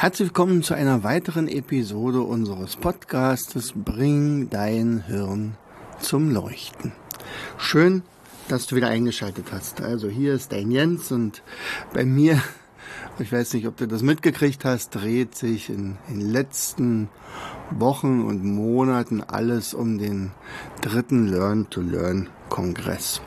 Herzlich 0.00 0.28
willkommen 0.28 0.62
zu 0.62 0.74
einer 0.74 1.02
weiteren 1.02 1.48
Episode 1.48 2.20
unseres 2.20 2.76
Podcastes 2.76 3.72
Bring 3.74 4.48
dein 4.48 5.02
Hirn 5.04 5.56
zum 5.98 6.30
Leuchten. 6.30 6.92
Schön, 7.58 8.04
dass 8.46 8.68
du 8.68 8.76
wieder 8.76 8.86
eingeschaltet 8.86 9.46
hast. 9.50 9.80
Also 9.80 10.08
hier 10.08 10.34
ist 10.34 10.52
dein 10.52 10.70
Jens 10.70 11.10
und 11.10 11.42
bei 11.92 12.04
mir, 12.04 12.40
ich 13.18 13.32
weiß 13.32 13.54
nicht, 13.54 13.66
ob 13.66 13.76
du 13.76 13.88
das 13.88 14.02
mitgekriegt 14.02 14.64
hast, 14.64 14.90
dreht 14.90 15.34
sich 15.34 15.68
in 15.68 15.98
den 16.08 16.20
letzten 16.20 17.08
Wochen 17.72 18.22
und 18.22 18.44
Monaten 18.44 19.20
alles 19.20 19.74
um 19.74 19.98
den 19.98 20.30
dritten 20.80 21.26
Learn 21.26 21.70
to 21.70 21.80
Learn 21.80 22.28
Kongress. 22.50 23.20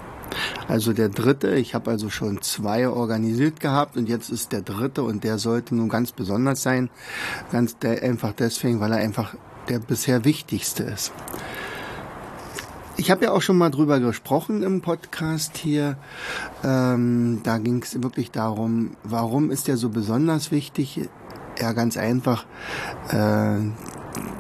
Also 0.71 0.93
der 0.93 1.09
dritte, 1.09 1.53
ich 1.55 1.75
habe 1.75 1.91
also 1.91 2.09
schon 2.09 2.41
zwei 2.41 2.87
organisiert 2.87 3.59
gehabt 3.59 3.97
und 3.97 4.07
jetzt 4.07 4.29
ist 4.29 4.53
der 4.53 4.61
dritte 4.61 5.03
und 5.03 5.25
der 5.25 5.37
sollte 5.37 5.75
nun 5.75 5.89
ganz 5.89 6.13
besonders 6.13 6.63
sein. 6.63 6.89
Ganz 7.51 7.77
der, 7.79 8.01
einfach 8.03 8.31
deswegen, 8.31 8.79
weil 8.79 8.93
er 8.93 8.99
einfach 8.99 9.35
der 9.67 9.79
bisher 9.79 10.23
wichtigste 10.23 10.83
ist. 10.83 11.11
Ich 12.95 13.11
habe 13.11 13.25
ja 13.25 13.31
auch 13.33 13.41
schon 13.41 13.57
mal 13.57 13.69
drüber 13.69 13.99
gesprochen 13.99 14.63
im 14.63 14.79
Podcast 14.79 15.57
hier. 15.57 15.97
Ähm, 16.63 17.41
da 17.43 17.57
ging 17.57 17.81
es 17.83 18.01
wirklich 18.01 18.31
darum, 18.31 18.95
warum 19.03 19.51
ist 19.51 19.67
der 19.67 19.75
so 19.75 19.89
besonders 19.89 20.51
wichtig? 20.51 21.01
Ja, 21.59 21.73
ganz 21.73 21.97
einfach. 21.97 22.45
Äh, 23.09 23.57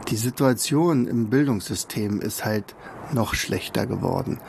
die 0.07 0.15
Situation 0.15 1.07
im 1.07 1.29
Bildungssystem 1.29 2.21
ist 2.21 2.45
halt 2.45 2.73
noch 3.13 3.33
schlechter 3.33 3.85
geworden. 3.85 4.39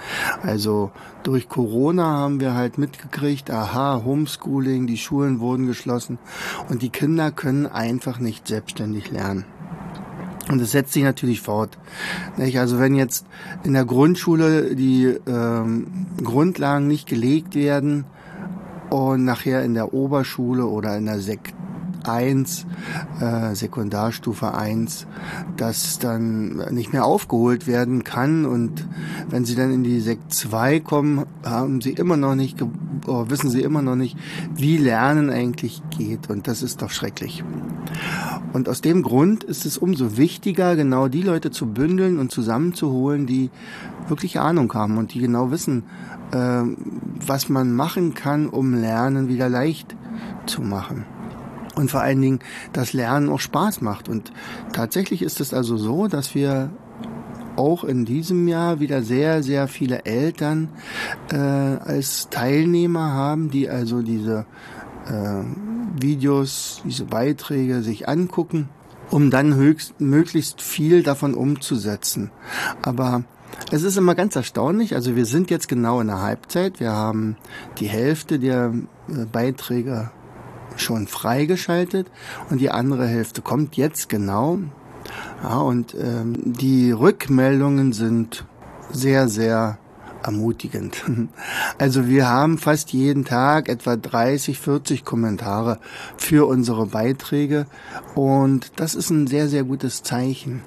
Also 0.42 0.91
durch 1.22 1.48
Corona 1.48 2.05
haben 2.05 2.41
wir 2.41 2.55
halt 2.55 2.78
mitgekriegt, 2.78 3.50
aha, 3.50 4.02
Homeschooling, 4.04 4.86
die 4.86 4.98
Schulen 4.98 5.41
wurden 5.41 5.66
geschlossen 5.66 6.19
und 6.69 6.82
die 6.82 6.91
Kinder 6.91 7.30
können 7.30 7.66
einfach 7.66 8.19
nicht 8.19 8.48
selbstständig 8.48 9.10
lernen. 9.10 9.44
Und 10.48 10.60
es 10.60 10.72
setzt 10.72 10.92
sich 10.92 11.04
natürlich 11.04 11.41
fort. 11.41 11.78
Also 12.36 12.78
wenn 12.78 12.94
jetzt 12.94 13.27
in 13.62 13.74
der 13.74 13.84
Grundschule 13.84 14.74
die 14.74 15.16
ähm, 15.26 16.06
Grundlagen 16.22 16.88
nicht 16.88 17.08
gelegt 17.08 17.54
werden 17.54 18.04
und 18.91 19.24
nachher 19.24 19.62
in 19.62 19.74
der 19.74 19.94
Oberschule 19.94 20.66
oder 20.66 20.97
in 20.97 21.06
der 21.06 21.20
Sek 21.20 21.54
1, 22.08 22.67
äh, 23.20 23.55
Sekundarstufe 23.55 24.55
1, 24.55 25.06
das 25.56 25.98
dann 25.98 26.56
nicht 26.72 26.92
mehr 26.92 27.05
aufgeholt 27.05 27.67
werden 27.67 28.05
kann. 28.05 28.44
Und 28.44 28.86
wenn 29.28 29.44
sie 29.44 29.55
dann 29.55 29.72
in 29.72 29.84
die 29.84 30.00
Sek 30.00 30.19
2 30.28 30.81
kommen, 30.81 31.27
haben 31.44 31.81
sie 31.81 31.92
immer 31.92 32.17
noch 32.17 32.34
nicht, 32.34 32.62
oh, 33.06 33.27
wissen 33.28 33.50
sie 33.50 33.62
immer 33.62 33.83
noch 33.83 33.97
nicht, 33.97 34.17
wie 34.55 34.77
Lernen 34.77 35.31
eigentlich 35.31 35.83
geht. 35.91 36.31
Und 36.31 36.48
das 36.48 36.62
ist 36.62 36.83
doch 36.83 36.91
schrecklich. 36.91 37.44
Und 38.53 38.69
aus 38.69 38.81
dem 38.81 39.03
Grund 39.03 39.44
ist 39.44 39.64
es 39.64 39.78
umso 39.78 40.16
wichtiger, 40.16 40.77
genau 40.77 41.09
die 41.09 41.22
Leute 41.22 41.50
zu 41.50 41.66
bündeln 41.66 42.19
und 42.19 42.31
zusammenzuholen, 42.31 43.26
die 43.26 43.50
wirklich 44.09 44.41
Ahnung 44.41 44.72
haben 44.75 44.99
und 44.99 45.15
die 45.15 45.21
genau 45.21 45.50
wissen, 45.50 45.84
äh, 46.32 46.62
was 47.26 47.49
man 47.49 47.72
machen 47.72 48.15
kann, 48.15 48.49
um 48.49 48.75
Lernen 48.75 49.28
wieder 49.28 49.49
leicht 49.49 49.97
zu 50.47 50.62
machen 50.62 51.05
und 51.75 51.91
vor 51.91 52.00
allen 52.00 52.21
Dingen 52.21 52.41
das 52.72 52.93
Lernen 52.93 53.28
auch 53.28 53.41
Spaß 53.41 53.81
macht. 53.81 54.09
Und 54.09 54.33
tatsächlich 54.72 55.22
ist 55.22 55.41
es 55.41 55.55
also 55.55 55.77
so, 55.77 56.09
dass 56.09 56.34
wir 56.34 56.71
auch 57.56 57.84
in 57.84 58.05
diesem 58.05 58.49
Jahr 58.49 58.81
wieder 58.81 59.03
sehr, 59.03 59.43
sehr 59.43 59.69
viele 59.69 60.05
Eltern 60.05 60.71
äh, 61.31 61.37
als 61.37 62.28
Teilnehmer 62.31 63.12
haben, 63.12 63.50
die 63.50 63.69
also 63.69 64.03
diese 64.03 64.47
äh, 65.06 65.43
Videos, 66.00 66.81
diese 66.84 67.05
Beiträge 67.05 67.82
sich 67.82 68.09
angucken, 68.09 68.69
um 69.11 69.31
dann 69.31 69.55
höchst, 69.55 70.00
möglichst 70.00 70.62
viel 70.62 71.03
davon 71.03 71.34
umzusetzen. 71.34 72.31
Aber 72.81 73.25
es 73.71 73.82
ist 73.82 73.99
immer 73.99 74.15
ganz 74.15 74.34
erstaunlich, 74.34 74.94
also 74.94 75.15
wir 75.15 75.27
sind 75.27 75.50
jetzt 75.50 75.69
genau 75.69 76.00
in 76.00 76.06
der 76.06 76.22
Halbzeit, 76.22 76.81
wir 76.81 76.93
haben 76.93 77.37
die 77.78 77.87
Hälfte 77.87 78.38
der 78.38 78.72
äh, 79.09 79.27
Beiträge 79.31 80.11
schon 80.77 81.06
freigeschaltet 81.06 82.10
und 82.50 82.60
die 82.60 82.71
andere 82.71 83.06
Hälfte 83.06 83.43
kommt 83.43 83.77
jetzt 83.77 84.09
genau. 84.09 84.59
Ja, 85.43 85.59
und 85.59 85.94
ähm, 85.94 86.34
die 86.38 86.93
Rückmeldungen 86.93 87.93
sind 87.93 88.44
sehr, 88.91 89.28
sehr 89.28 89.78
ermutigend. 90.22 91.03
Also 91.78 92.06
wir 92.06 92.28
haben 92.28 92.59
fast 92.59 92.93
jeden 92.93 93.25
Tag 93.25 93.69
etwa 93.69 93.97
30, 93.97 94.59
40 94.59 95.05
Kommentare 95.05 95.81
für 96.16 96.47
unsere 96.47 96.87
Beiträge 96.87 97.66
und 98.15 98.72
das 98.77 98.94
ist 98.94 99.11
ein 99.11 99.27
sehr, 99.27 99.49
sehr 99.49 99.65
gutes 99.65 100.03
Zeichen. 100.03 100.62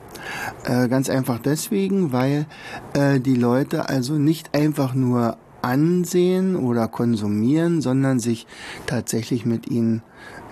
Äh, 0.66 0.90
ganz 0.90 1.10
einfach 1.10 1.40
deswegen, 1.40 2.12
weil 2.12 2.48
äh, 2.94 3.20
die 3.20 3.36
Leute 3.36 3.88
also 3.88 4.16
nicht 4.16 4.56
einfach 4.56 4.94
nur 4.94 5.38
ansehen 5.66 6.56
oder 6.56 6.88
konsumieren, 6.88 7.82
sondern 7.82 8.20
sich 8.20 8.46
tatsächlich 8.86 9.48
mit 9.48 9.68
ihnen, 9.68 10.04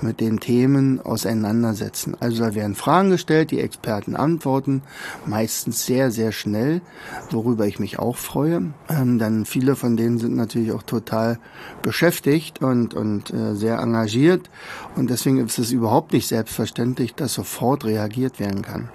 mit 0.01 0.19
den 0.19 0.39
Themen 0.39 0.99
auseinandersetzen. 0.99 2.17
Also 2.19 2.43
da 2.43 2.55
werden 2.55 2.73
Fragen 2.73 3.11
gestellt, 3.11 3.51
die 3.51 3.61
Experten 3.61 4.15
antworten, 4.15 4.81
meistens 5.27 5.85
sehr, 5.85 6.09
sehr 6.09 6.31
schnell, 6.31 6.81
worüber 7.29 7.67
ich 7.67 7.77
mich 7.77 7.99
auch 7.99 8.17
freue. 8.17 8.73
Ähm, 8.89 9.19
dann 9.19 9.45
viele 9.45 9.75
von 9.75 9.95
denen 9.97 10.17
sind 10.17 10.35
natürlich 10.35 10.71
auch 10.71 10.83
total 10.83 11.37
beschäftigt 11.83 12.63
und, 12.63 12.95
und 12.95 13.31
äh, 13.31 13.53
sehr 13.53 13.77
engagiert 13.77 14.49
und 14.95 15.11
deswegen 15.11 15.37
ist 15.45 15.59
es 15.59 15.71
überhaupt 15.71 16.13
nicht 16.13 16.27
selbstverständlich, 16.27 17.13
dass 17.13 17.35
sofort 17.35 17.85
reagiert 17.85 18.39
werden 18.39 18.63
kann. 18.63 18.89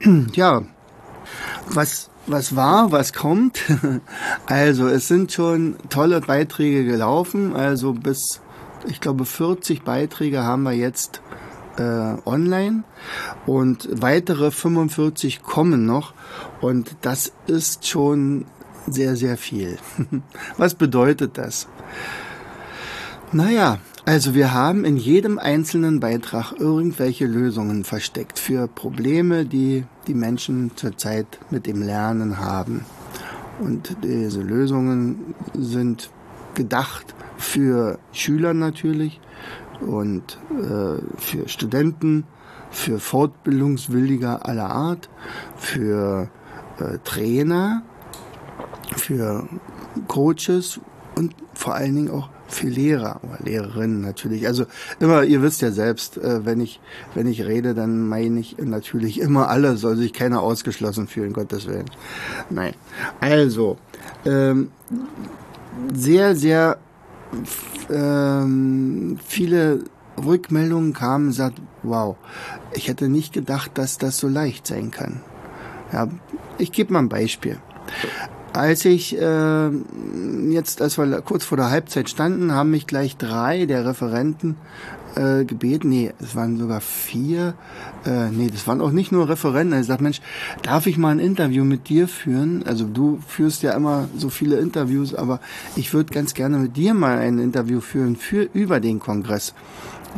ja, 0.32 0.62
was 1.68 2.10
was 2.26 2.56
war, 2.56 2.92
was 2.92 3.12
kommt. 3.12 3.60
Also 4.46 4.86
es 4.86 5.08
sind 5.08 5.32
schon 5.32 5.76
tolle 5.88 6.20
Beiträge 6.20 6.84
gelaufen. 6.84 7.54
Also 7.54 7.92
bis, 7.92 8.40
ich 8.86 9.00
glaube, 9.00 9.24
40 9.24 9.82
Beiträge 9.82 10.42
haben 10.44 10.62
wir 10.62 10.72
jetzt 10.72 11.20
äh, 11.78 12.16
online 12.24 12.84
und 13.46 13.88
weitere 13.90 14.50
45 14.50 15.42
kommen 15.42 15.86
noch. 15.86 16.14
Und 16.60 16.96
das 17.02 17.32
ist 17.46 17.86
schon 17.86 18.46
sehr, 18.86 19.16
sehr 19.16 19.36
viel. 19.36 19.78
Was 20.56 20.74
bedeutet 20.74 21.38
das? 21.38 21.66
Naja, 23.32 23.78
also 24.06 24.34
wir 24.34 24.54
haben 24.54 24.84
in 24.84 24.96
jedem 24.96 25.38
einzelnen 25.40 25.98
Beitrag 25.98 26.52
irgendwelche 26.52 27.26
Lösungen 27.26 27.82
versteckt 27.82 28.38
für 28.38 28.68
Probleme, 28.68 29.44
die 29.44 29.84
die 30.06 30.14
Menschen 30.14 30.70
zurzeit 30.76 31.26
mit 31.50 31.66
dem 31.66 31.82
Lernen 31.82 32.38
haben. 32.38 32.84
Und 33.58 33.96
diese 34.04 34.42
Lösungen 34.42 35.34
sind 35.54 36.10
gedacht 36.54 37.16
für 37.36 37.98
Schüler 38.12 38.54
natürlich 38.54 39.20
und 39.80 40.38
äh, 40.52 41.02
für 41.18 41.48
Studenten, 41.48 42.24
für 42.70 43.00
Fortbildungswilliger 43.00 44.46
aller 44.46 44.70
Art, 44.70 45.10
für 45.56 46.28
äh, 46.78 46.98
Trainer, 47.02 47.82
für 48.96 49.48
Coaches 50.06 50.80
und 51.16 51.34
vor 51.54 51.74
allen 51.74 51.96
Dingen 51.96 52.10
auch 52.10 52.28
für 52.48 52.68
Lehrer 52.68 53.20
oder 53.22 53.38
Lehrerinnen 53.44 54.00
natürlich. 54.00 54.46
Also 54.46 54.66
immer, 55.00 55.24
ihr 55.24 55.42
wisst 55.42 55.62
ja 55.62 55.70
selbst, 55.70 56.16
äh, 56.18 56.44
wenn 56.44 56.60
ich 56.60 56.80
wenn 57.14 57.26
ich 57.26 57.44
rede, 57.44 57.74
dann 57.74 58.06
meine 58.06 58.40
ich 58.40 58.56
natürlich 58.58 59.20
immer 59.20 59.48
alle, 59.48 59.76
soll 59.76 59.96
sich 59.96 60.12
keiner 60.12 60.42
ausgeschlossen 60.42 61.08
fühlen, 61.08 61.32
Gottes 61.32 61.66
Willen. 61.66 61.90
Nein. 62.50 62.74
Also 63.20 63.78
ähm, 64.24 64.70
sehr 65.94 66.36
sehr 66.36 66.78
ähm, 67.90 69.18
viele 69.24 69.84
Rückmeldungen 70.16 70.92
kamen, 70.92 71.32
sagt, 71.32 71.60
wow, 71.82 72.16
ich 72.74 72.88
hätte 72.88 73.08
nicht 73.08 73.32
gedacht, 73.32 73.72
dass 73.74 73.98
das 73.98 74.18
so 74.18 74.28
leicht 74.28 74.66
sein 74.66 74.90
kann. 74.90 75.20
Ja, 75.92 76.08
ich 76.58 76.72
gebe 76.72 76.92
mal 76.92 77.00
ein 77.00 77.08
Beispiel. 77.08 77.58
Als 78.56 78.84
ich 78.84 79.16
äh, 79.16 79.70
jetzt, 80.50 80.80
als 80.82 80.98
wir 80.98 81.20
kurz 81.20 81.44
vor 81.44 81.56
der 81.56 81.70
Halbzeit 81.70 82.08
standen, 82.08 82.52
haben 82.52 82.70
mich 82.70 82.86
gleich 82.86 83.16
drei 83.16 83.66
der 83.66 83.84
Referenten 83.84 84.56
äh, 85.14 85.44
gebeten, 85.44 85.88
nee, 85.88 86.12
es 86.20 86.36
waren 86.36 86.58
sogar 86.58 86.80
vier, 86.80 87.54
äh, 88.04 88.28
nee, 88.30 88.48
das 88.50 88.66
waren 88.66 88.80
auch 88.80 88.90
nicht 88.90 89.12
nur 89.12 89.28
Referenten. 89.28 89.72
Er 89.72 89.84
sagt, 89.84 90.00
Mensch, 90.00 90.20
darf 90.62 90.86
ich 90.86 90.98
mal 90.98 91.10
ein 91.10 91.18
Interview 91.18 91.64
mit 91.64 91.88
dir 91.88 92.08
führen? 92.08 92.64
Also 92.66 92.84
du 92.86 93.18
führst 93.26 93.62
ja 93.62 93.72
immer 93.72 94.08
so 94.16 94.28
viele 94.28 94.56
Interviews, 94.56 95.14
aber 95.14 95.40
ich 95.74 95.92
würde 95.94 96.12
ganz 96.12 96.34
gerne 96.34 96.58
mit 96.58 96.76
dir 96.76 96.94
mal 96.94 97.18
ein 97.18 97.38
Interview 97.38 97.80
führen 97.80 98.16
für 98.16 98.48
über 98.52 98.80
den 98.80 99.00
Kongress. 99.00 99.54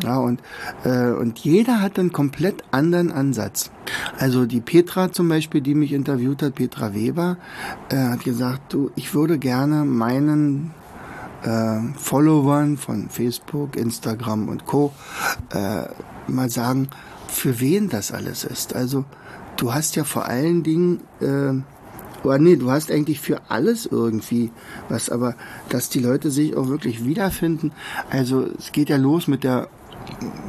Ja, 0.03 0.19
und, 0.19 0.41
äh, 0.85 1.11
und 1.11 1.39
jeder 1.41 1.81
hat 1.81 1.99
einen 1.99 2.13
komplett 2.13 2.63
anderen 2.71 3.11
Ansatz. 3.11 3.71
Also 4.19 4.47
die 4.47 4.61
Petra 4.61 5.13
zum 5.13 5.29
Beispiel, 5.29 5.61
die 5.61 5.75
mich 5.75 5.93
interviewt 5.93 6.43
hat, 6.43 6.57
Petra 6.57 6.95
Weber, 6.95 7.37
äh, 7.91 7.97
hat 7.97 8.25
gesagt, 8.25 8.73
du, 8.73 8.91
ich 8.97 9.15
würde 9.15 9.39
gerne 9.39 9.85
meinen 9.85 10.73
äh, 11.43 11.81
Followern 11.97 12.77
von 12.77 13.09
Facebook, 13.09 13.77
Instagram 13.77 14.49
und 14.49 14.67
Co. 14.67 14.93
Äh, 15.53 15.85
mal 16.27 16.51
sagen, 16.51 16.89
für 17.29 17.61
wen 17.61 17.89
das 17.89 18.13
alles 18.13 18.45
ist. 18.45 18.75
Also 18.75 19.05
du 19.57 19.73
hast 19.73 19.97
ja 19.97 20.05
vor 20.05 20.27
allen 20.27 20.63
Dingen, 20.63 21.01
äh, 21.21 21.55
oder 22.25 22.39
nee, 22.39 22.57
du 22.57 22.71
hast 22.71 22.91
eigentlich 22.91 23.21
für 23.21 23.43
alles 23.49 23.87
irgendwie 23.87 24.51
was, 24.89 25.09
aber 25.09 25.37
dass 25.69 25.89
die 25.89 26.01
Leute 26.01 26.31
sich 26.31 26.57
auch 26.57 26.69
wirklich 26.69 27.05
wiederfinden. 27.05 27.73
Also 28.11 28.47
es 28.59 28.73
geht 28.73 28.89
ja 28.89 28.97
los 28.97 29.29
mit 29.29 29.45
der 29.45 29.69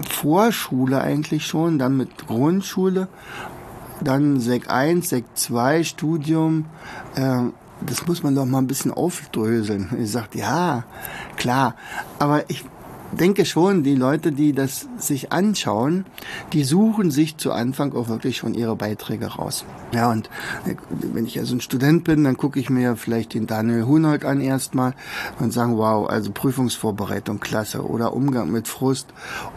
Vorschule 0.10 1.02
eigentlich 1.02 1.46
schon, 1.46 1.78
dann 1.80 1.98
mit 1.98 2.28
Grundschule, 2.28 3.08
dann 4.02 4.40
Sek 4.40 4.70
1, 4.70 5.10
Sek 5.10 5.26
2, 5.36 5.84
Studium, 5.84 6.66
äh, 7.16 7.44
das 7.82 8.06
muss 8.08 8.24
man 8.24 8.36
doch 8.36 8.46
mal 8.46 8.60
ein 8.60 8.68
bisschen 8.68 8.92
aufdröseln. 8.92 9.90
Ich 10.02 10.12
sagte, 10.12 10.40
ja, 10.40 10.84
klar. 11.38 11.76
Aber 12.18 12.50
ich 12.50 12.66
denke 13.12 13.46
schon, 13.46 13.84
die 13.84 13.96
Leute, 13.96 14.32
die 14.32 14.54
das 14.54 14.88
sich 14.98 15.32
anschauen, 15.32 16.06
die 16.54 16.64
suchen 16.64 17.12
sich 17.12 17.38
zu 17.38 17.52
Anfang 17.52 17.94
auch 17.94 18.08
wirklich 18.08 18.38
schon 18.38 18.54
ihre 18.54 18.76
Beiträge 18.76 19.28
raus. 19.28 19.66
Ja, 19.92 20.12
und 20.12 20.30
wenn 20.90 21.26
ich 21.26 21.40
also 21.40 21.56
ein 21.56 21.62
Student 21.62 22.04
bin, 22.04 22.24
dann 22.24 22.38
gucke 22.38 22.60
ich 22.60 22.70
mir 22.70 22.96
vielleicht 22.96 23.34
den 23.34 23.48
Daniel 23.48 23.86
Hunold 23.86 24.26
an 24.26 24.42
erstmal 24.42 24.94
und 25.40 25.52
sagen, 25.52 25.78
wow, 25.78 26.08
also 26.08 26.32
Prüfungsvorbereitung, 26.32 27.40
klasse. 27.40 27.84
Oder 27.86 28.14
Umgang 28.14 28.52
mit 28.52 28.68
Frust 28.68 29.08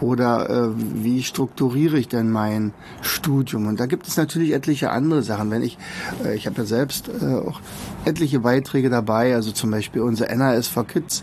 oder 0.00 0.48
äh, 0.48 0.68
wie 0.76 1.22
strukturiere 1.22 1.98
ich 1.98 2.08
denn 2.08 2.30
mein 2.30 2.72
Studium? 3.02 3.66
Und 3.66 3.80
da 3.80 3.86
gibt 3.86 4.06
es 4.06 4.16
natürlich 4.16 4.52
etliche 4.52 4.90
andere 4.90 5.22
Sachen. 5.22 5.50
Wenn 5.50 5.62
ich, 5.62 5.76
äh, 6.24 6.34
ich 6.34 6.46
habe 6.46 6.58
ja 6.58 6.64
selbst 6.64 7.08
äh, 7.08 7.34
auch 7.34 7.60
etliche 8.04 8.40
Beiträge 8.40 8.88
dabei, 8.88 9.34
also 9.34 9.52
zum 9.52 9.70
Beispiel 9.70 10.00
unser 10.00 10.34
NAS 10.34 10.68
for 10.68 10.86
Kids, 10.86 11.22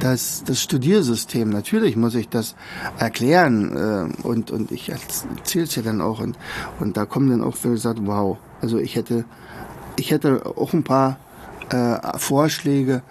das, 0.00 0.42
das 0.44 0.60
Studiersystem 0.60 1.50
natürlich 1.50 1.67
natürlich 1.68 1.96
muss 1.96 2.14
ich 2.14 2.30
das 2.30 2.54
erklären 2.98 3.76
äh, 3.76 4.26
und, 4.26 4.50
und 4.50 4.72
ich 4.72 4.88
erzähle 4.88 5.64
es 5.64 5.76
ja 5.76 5.82
dann 5.82 6.00
auch 6.00 6.18
und, 6.20 6.38
und 6.80 6.96
da 6.96 7.04
kommen 7.04 7.28
dann 7.28 7.42
auch 7.42 7.56
wie 7.62 7.68
gesagt, 7.68 7.98
wow, 8.04 8.38
also 8.62 8.78
ich 8.78 8.96
hätte, 8.96 9.26
ich 9.98 10.10
hätte 10.10 10.46
auch 10.46 10.72
ein 10.72 10.82
paar 10.82 11.18
äh, 11.68 12.16
Vorschläge, 12.16 13.02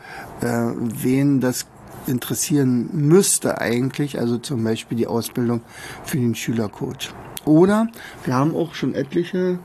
äh, 0.42 0.72
wen 0.76 1.40
das 1.40 1.68
interessieren 2.08 2.90
müsste 2.94 3.62
eigentlich, 3.62 4.18
also 4.18 4.40
zum 4.40 4.64
Beispiel 4.64 4.98
die 4.98 5.06
Ausbildung 5.06 5.62
für 6.04 6.18
den 6.18 6.34
Schülercoach. 6.34 7.14
Oder 7.46 7.90
wir 8.26 8.34
haben 8.34 8.56
auch 8.56 8.74
schon 8.74 8.96
etliche 8.96 9.60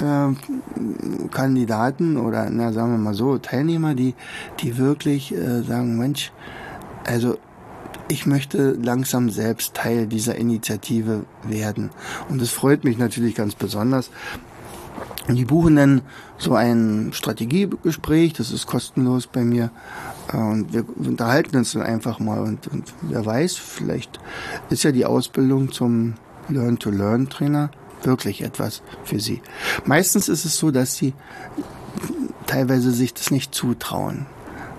äh, 0.00 1.28
Kandidaten 1.30 2.16
oder 2.16 2.48
na 2.50 2.72
sagen 2.72 2.92
wir 2.92 2.98
mal 2.98 3.14
so 3.14 3.36
Teilnehmer, 3.36 3.94
die 3.94 4.14
die 4.60 4.78
wirklich 4.78 5.34
äh, 5.34 5.60
sagen, 5.62 5.98
Mensch, 5.98 6.32
also 7.04 7.36
ich 8.08 8.26
möchte 8.26 8.72
langsam 8.72 9.30
selbst 9.30 9.74
Teil 9.74 10.06
dieser 10.06 10.36
Initiative 10.36 11.24
werden. 11.44 11.90
Und 12.28 12.40
es 12.42 12.50
freut 12.50 12.84
mich 12.84 12.98
natürlich 12.98 13.34
ganz 13.34 13.54
besonders. 13.54 14.10
Die 15.28 15.44
buchen 15.44 15.76
dann 15.76 16.00
so 16.38 16.54
ein 16.54 17.10
Strategiegespräch, 17.12 18.32
das 18.32 18.50
ist 18.50 18.66
kostenlos 18.66 19.26
bei 19.26 19.44
mir. 19.44 19.70
Und 20.32 20.72
wir 20.72 20.84
unterhalten 20.96 21.56
uns 21.58 21.72
dann 21.72 21.82
einfach 21.82 22.18
mal. 22.18 22.40
Und, 22.40 22.66
und 22.68 22.92
wer 23.02 23.24
weiß, 23.24 23.56
vielleicht 23.56 24.18
ist 24.70 24.84
ja 24.84 24.92
die 24.92 25.04
Ausbildung 25.04 25.70
zum 25.70 26.14
Learn-to-Learn-Trainer 26.48 27.70
wirklich 28.04 28.42
etwas 28.42 28.82
für 29.04 29.20
sie. 29.20 29.42
Meistens 29.84 30.28
ist 30.28 30.46
es 30.46 30.56
so, 30.56 30.70
dass 30.70 30.94
sie 30.94 31.12
teilweise 32.46 32.90
sich 32.92 33.12
das 33.12 33.30
nicht 33.30 33.54
zutrauen 33.54 34.26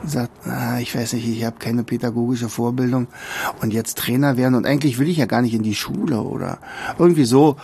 sagt, 0.06 0.48
ah, 0.48 0.80
ich 0.80 0.96
weiß 0.96 1.14
nicht, 1.14 1.28
ich 1.28 1.44
habe 1.44 1.58
keine 1.60 1.84
pädagogische 1.84 2.50
Vorbildung 2.50 3.08
und 3.62 3.74
jetzt 3.74 3.98
Trainer 3.98 4.38
werden 4.38 4.56
und 4.56 4.66
eigentlich 4.66 5.00
will 5.00 5.10
ich 5.10 5.18
ja 5.18 5.26
gar 5.26 5.42
nicht 5.42 5.54
in 5.54 5.64
die 5.64 5.76
Schule 5.76 6.22
oder 6.22 6.60
irgendwie 6.98 7.26
so. 7.26 7.58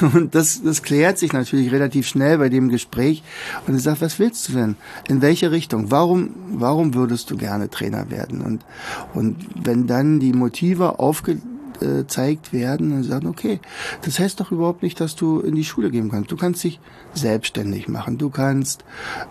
Und 0.00 0.34
das, 0.34 0.62
das 0.62 0.82
klärt 0.82 1.18
sich 1.18 1.32
natürlich 1.32 1.72
relativ 1.72 2.06
schnell 2.06 2.38
bei 2.38 2.48
dem 2.48 2.68
Gespräch 2.68 3.22
und 3.66 3.74
er 3.74 3.80
sagt, 3.80 4.00
was 4.00 4.18
willst 4.18 4.48
du 4.48 4.52
denn? 4.54 4.76
In 5.08 5.22
welche 5.22 5.50
Richtung? 5.50 5.90
Warum, 5.90 6.30
warum 6.50 6.94
würdest 6.94 7.30
du 7.30 7.36
gerne 7.36 7.70
Trainer 7.70 8.10
werden? 8.10 8.40
Und, 8.40 8.64
und 9.14 9.36
wenn 9.62 9.86
dann 9.86 10.20
die 10.20 10.32
Motive 10.32 10.98
aufge 10.98 11.38
gezeigt 11.80 12.52
werden 12.52 12.92
und 12.92 13.02
sagen, 13.02 13.26
okay, 13.26 13.60
das 14.02 14.18
heißt 14.18 14.38
doch 14.40 14.52
überhaupt 14.52 14.82
nicht, 14.82 15.00
dass 15.00 15.16
du 15.16 15.40
in 15.40 15.54
die 15.54 15.64
Schule 15.64 15.90
gehen 15.90 16.10
kannst. 16.10 16.30
Du 16.30 16.36
kannst 16.36 16.62
dich 16.62 16.80
selbstständig 17.14 17.88
machen. 17.88 18.18
Du 18.18 18.30
kannst 18.30 18.84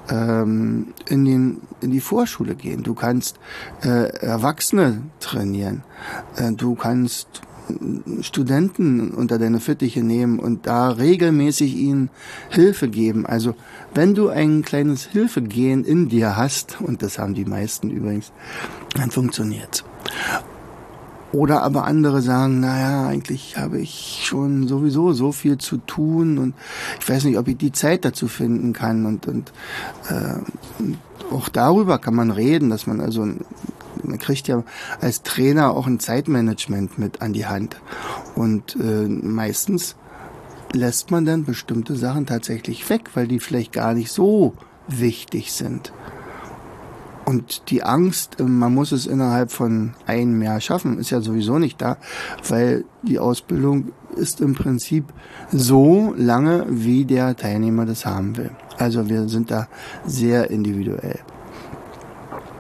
ähm, 0.10 0.88
in, 1.08 1.26
den, 1.26 1.62
in 1.82 1.92
die 1.92 2.02
Vorschule 2.02 2.56
gehen. 2.56 2.84
Du 2.84 2.94
kannst 2.94 3.40
äh, 3.84 4.10
Erwachsene 4.20 5.04
trainieren. 5.20 5.84
Äh, 6.36 6.52
du 6.54 6.76
kannst 6.76 7.42
Studenten 8.22 9.12
unter 9.12 9.38
deine 9.38 9.60
Fittiche 9.60 10.02
nehmen 10.02 10.40
und 10.40 10.66
da 10.66 10.90
regelmäßig 10.90 11.76
ihnen 11.76 12.10
Hilfe 12.50 12.90
geben. 12.90 13.26
Also 13.26 13.56
wenn 13.94 14.16
du 14.16 14.30
ein 14.30 14.64
kleines 14.64 15.06
Hilfegehen 15.06 15.84
in 15.86 16.10
dir 16.10 16.36
hast, 16.36 16.82
und 16.82 17.04
das 17.04 17.20
haben 17.20 17.34
die 17.34 17.46
meisten 17.46 17.90
übrigens, 17.90 18.32
dann 18.96 19.12
funktioniert's. 19.12 19.84
Oder 21.32 21.62
aber 21.62 21.86
andere 21.86 22.22
sagen, 22.22 22.60
naja, 22.60 23.08
eigentlich 23.08 23.58
habe 23.58 23.80
ich 23.80 24.22
schon 24.24 24.68
sowieso 24.68 25.14
so 25.14 25.32
viel 25.32 25.60
zu 25.60 25.78
tun 25.78 26.40
und 26.40 26.56
ich 27.00 27.08
weiß 27.08 27.26
nicht, 27.26 27.38
ob 27.38 27.48
ich 27.48 27.58
die 27.58 27.72
Zeit 27.72 28.04
dazu 28.04 28.28
finden 28.28 28.74
kann. 28.74 29.06
Und, 29.06 29.28
und 29.28 29.54
äh, 30.10 30.40
auch 31.32 31.50
darüber 31.50 32.00
kann 32.00 32.16
man 32.16 32.32
reden, 32.32 32.70
dass 32.72 32.88
man 32.88 33.00
also, 33.00 33.22
man 33.22 34.20
kriegt 34.20 34.48
ja 34.48 34.64
als 35.02 35.22
Trainer 35.22 35.76
auch 35.76 35.86
ein 35.86 36.00
Zeitmanagement 36.00 36.98
mit 36.98 37.22
an 37.22 37.34
die 37.34 37.46
Hand. 37.46 37.80
Und 38.36 38.76
äh, 38.78 39.08
meistens 39.08 39.96
lässt 40.74 41.12
man 41.12 41.26
dann 41.26 41.46
bestimmte 41.46 41.96
Sachen 41.96 42.26
tatsächlich 42.26 42.90
weg, 42.90 43.12
weil 43.14 43.28
die 43.28 43.40
vielleicht 43.40 43.72
gar 43.72 43.94
nicht 43.94 44.12
so 44.12 44.54
wichtig 44.88 45.52
sind. 45.52 45.94
Und 47.30 47.70
die 47.70 47.84
Angst, 47.84 48.40
äh, 48.40 48.44
man 48.44 48.74
muss 48.74 48.92
es 48.92 49.06
innerhalb 49.06 49.52
von 49.52 49.94
einem 50.08 50.42
Jahr 50.42 50.60
schaffen, 50.60 50.98
ist 50.98 51.12
ja 51.12 51.22
sowieso 51.22 51.60
nicht 51.60 51.80
da, 51.80 51.98
weil 52.48 52.86
die 53.04 53.20
Ausbildung 53.20 53.90
ist 54.16 54.42
im 54.42 54.56
Prinzip 54.56 55.14
so 55.52 56.12
lange, 56.18 56.66
wie 56.70 57.06
der 57.06 57.36
Teilnehmer 57.36 57.86
das 57.86 58.04
haben 58.04 58.36
will. 58.36 58.50
Also 58.80 59.10
wir 59.10 59.30
sind 59.30 59.52
da 59.52 59.68
sehr 60.08 60.50
individuell. 60.50 61.20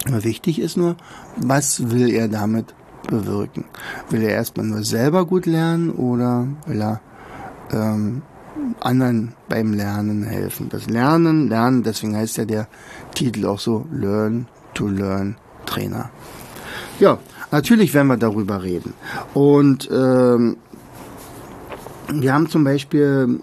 Wichtig 0.06 0.60
ist 0.60 0.78
nur, 0.78 0.98
was 1.36 1.90
will 1.90 2.12
er 2.12 2.28
damit 2.28 2.76
bewirken? 3.08 3.66
Will 4.12 4.22
er 4.22 4.36
erstmal 4.36 4.68
nur 4.68 4.84
selber 4.84 5.26
gut 5.26 5.48
lernen 5.48 5.90
oder 5.90 6.48
will 6.68 6.80
er 6.80 7.02
ähm, 7.72 8.22
anderen 8.82 9.34
beim 9.48 9.74
Lernen 9.74 10.26
helfen? 10.26 10.70
Das 10.70 10.88
Lernen, 10.88 11.50
Lernen, 11.50 11.82
deswegen 11.82 12.16
heißt 12.16 12.38
ja 12.38 12.46
der 12.46 12.68
Titel 13.16 13.48
auch 13.48 13.60
so 13.60 13.88
Learn 13.92 14.46
to 14.74 14.88
Learn 14.88 15.36
Trainer. 15.66 16.10
Ja, 17.00 17.20
natürlich 17.52 17.94
werden 17.94 18.08
wir 18.08 18.18
darüber 18.18 18.64
reden. 18.64 18.94
Und 19.34 19.90
ähm, 19.92 20.58
wir 22.12 22.34
haben 22.34 22.50
zum 22.50 22.64
Beispiel 22.64 23.40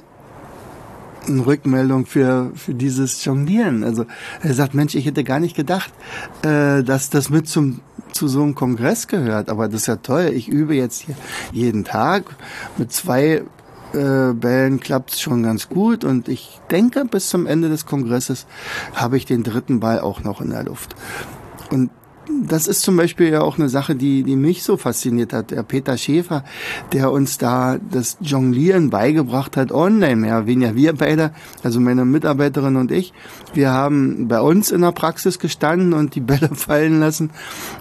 eine 1.26 1.46
Rückmeldung 1.46 2.06
für, 2.06 2.52
für 2.54 2.74
dieses 2.74 3.24
Jonglieren. 3.24 3.84
Also 3.84 4.06
er 4.42 4.54
sagt, 4.54 4.74
Mensch, 4.74 4.94
ich 4.94 5.06
hätte 5.06 5.24
gar 5.24 5.40
nicht 5.40 5.56
gedacht, 5.56 5.92
äh, 6.42 6.82
dass 6.82 7.10
das 7.10 7.30
mit 7.30 7.48
zum, 7.48 7.80
zu 8.12 8.28
so 8.28 8.42
einem 8.42 8.54
Kongress 8.54 9.08
gehört. 9.08 9.48
Aber 9.48 9.68
das 9.68 9.82
ist 9.82 9.86
ja 9.86 9.96
toll. 9.96 10.30
Ich 10.34 10.48
übe 10.48 10.74
jetzt 10.74 11.02
hier 11.02 11.16
jeden 11.52 11.84
Tag. 11.84 12.24
Mit 12.76 12.92
zwei 12.92 13.42
äh, 13.96 14.32
Bällen 14.34 14.80
klappt 14.80 15.12
es 15.12 15.20
schon 15.20 15.42
ganz 15.42 15.68
gut. 15.68 16.04
Und 16.04 16.28
ich 16.28 16.60
denke, 16.70 17.04
bis 17.04 17.28
zum 17.28 17.46
Ende 17.46 17.68
des 17.68 17.86
Kongresses 17.86 18.46
habe 18.94 19.16
ich 19.16 19.24
den 19.24 19.42
dritten 19.42 19.80
Ball 19.80 20.00
auch 20.00 20.22
noch 20.22 20.40
in 20.40 20.50
der 20.50 20.64
Luft. 20.64 20.94
Und 21.70 21.90
das 22.42 22.66
ist 22.66 22.82
zum 22.82 22.96
Beispiel 22.96 23.30
ja 23.30 23.40
auch 23.40 23.58
eine 23.58 23.68
Sache, 23.68 23.94
die, 23.94 24.22
die 24.22 24.36
mich 24.36 24.62
so 24.62 24.76
fasziniert 24.76 25.32
hat. 25.32 25.50
Der 25.50 25.62
Peter 25.62 25.96
Schäfer, 25.96 26.44
der 26.92 27.10
uns 27.10 27.38
da 27.38 27.78
das 27.90 28.16
Jonglieren 28.20 28.90
beigebracht 28.90 29.56
hat, 29.56 29.72
online 29.72 30.16
mehr 30.16 30.38
oder 30.38 30.46
weniger. 30.46 30.74
Wir 30.74 30.92
beide, 30.94 31.32
also 31.62 31.80
meine 31.80 32.04
Mitarbeiterin 32.04 32.76
und 32.76 32.90
ich, 32.90 33.12
wir 33.54 33.70
haben 33.70 34.28
bei 34.28 34.40
uns 34.40 34.70
in 34.70 34.82
der 34.82 34.92
Praxis 34.92 35.38
gestanden 35.38 35.92
und 35.92 36.14
die 36.14 36.20
Bälle 36.20 36.48
fallen 36.54 37.00
lassen. 37.00 37.30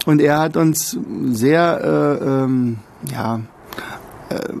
Und 0.06 0.20
er 0.20 0.38
hat 0.38 0.56
uns 0.56 0.98
sehr, 1.26 2.18
äh, 2.22 2.24
ähm, 2.24 2.78
ja, 3.10 3.40
äh, 4.30 4.52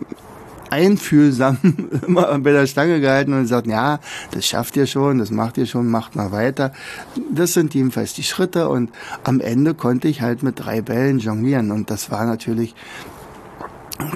einfühlsam 0.70 1.58
immer 2.06 2.38
bei 2.38 2.52
der 2.52 2.66
Stange 2.66 3.00
gehalten 3.00 3.32
und 3.32 3.42
gesagt, 3.42 3.66
ja, 3.66 4.00
das 4.30 4.46
schafft 4.46 4.76
ihr 4.76 4.86
schon, 4.86 5.18
das 5.18 5.30
macht 5.30 5.58
ihr 5.58 5.66
schon, 5.66 5.88
macht 5.88 6.16
mal 6.16 6.32
weiter. 6.32 6.72
Das 7.30 7.52
sind 7.52 7.74
jedenfalls 7.74 8.14
die 8.14 8.22
Schritte 8.22 8.68
und 8.68 8.90
am 9.24 9.40
Ende 9.40 9.74
konnte 9.74 10.08
ich 10.08 10.22
halt 10.22 10.42
mit 10.42 10.58
drei 10.58 10.82
Bällen 10.82 11.18
jonglieren 11.18 11.70
und 11.70 11.90
das 11.90 12.10
war 12.10 12.24
natürlich 12.24 12.74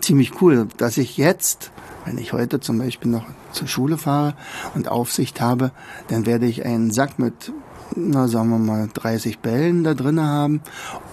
ziemlich 0.00 0.40
cool, 0.42 0.68
dass 0.76 0.98
ich 0.98 1.16
jetzt, 1.16 1.70
wenn 2.04 2.18
ich 2.18 2.32
heute 2.32 2.60
zum 2.60 2.78
Beispiel 2.78 3.10
noch 3.10 3.24
zur 3.52 3.68
Schule 3.68 3.96
fahre 3.96 4.34
und 4.74 4.88
Aufsicht 4.88 5.40
habe, 5.40 5.72
dann 6.08 6.26
werde 6.26 6.46
ich 6.46 6.64
einen 6.64 6.90
Sack 6.90 7.18
mit 7.18 7.52
na 7.96 8.28
sagen 8.28 8.50
wir 8.50 8.58
mal 8.58 8.88
30 8.92 9.40
Bällen 9.40 9.84
da 9.84 9.94
drin 9.94 10.20
haben 10.20 10.60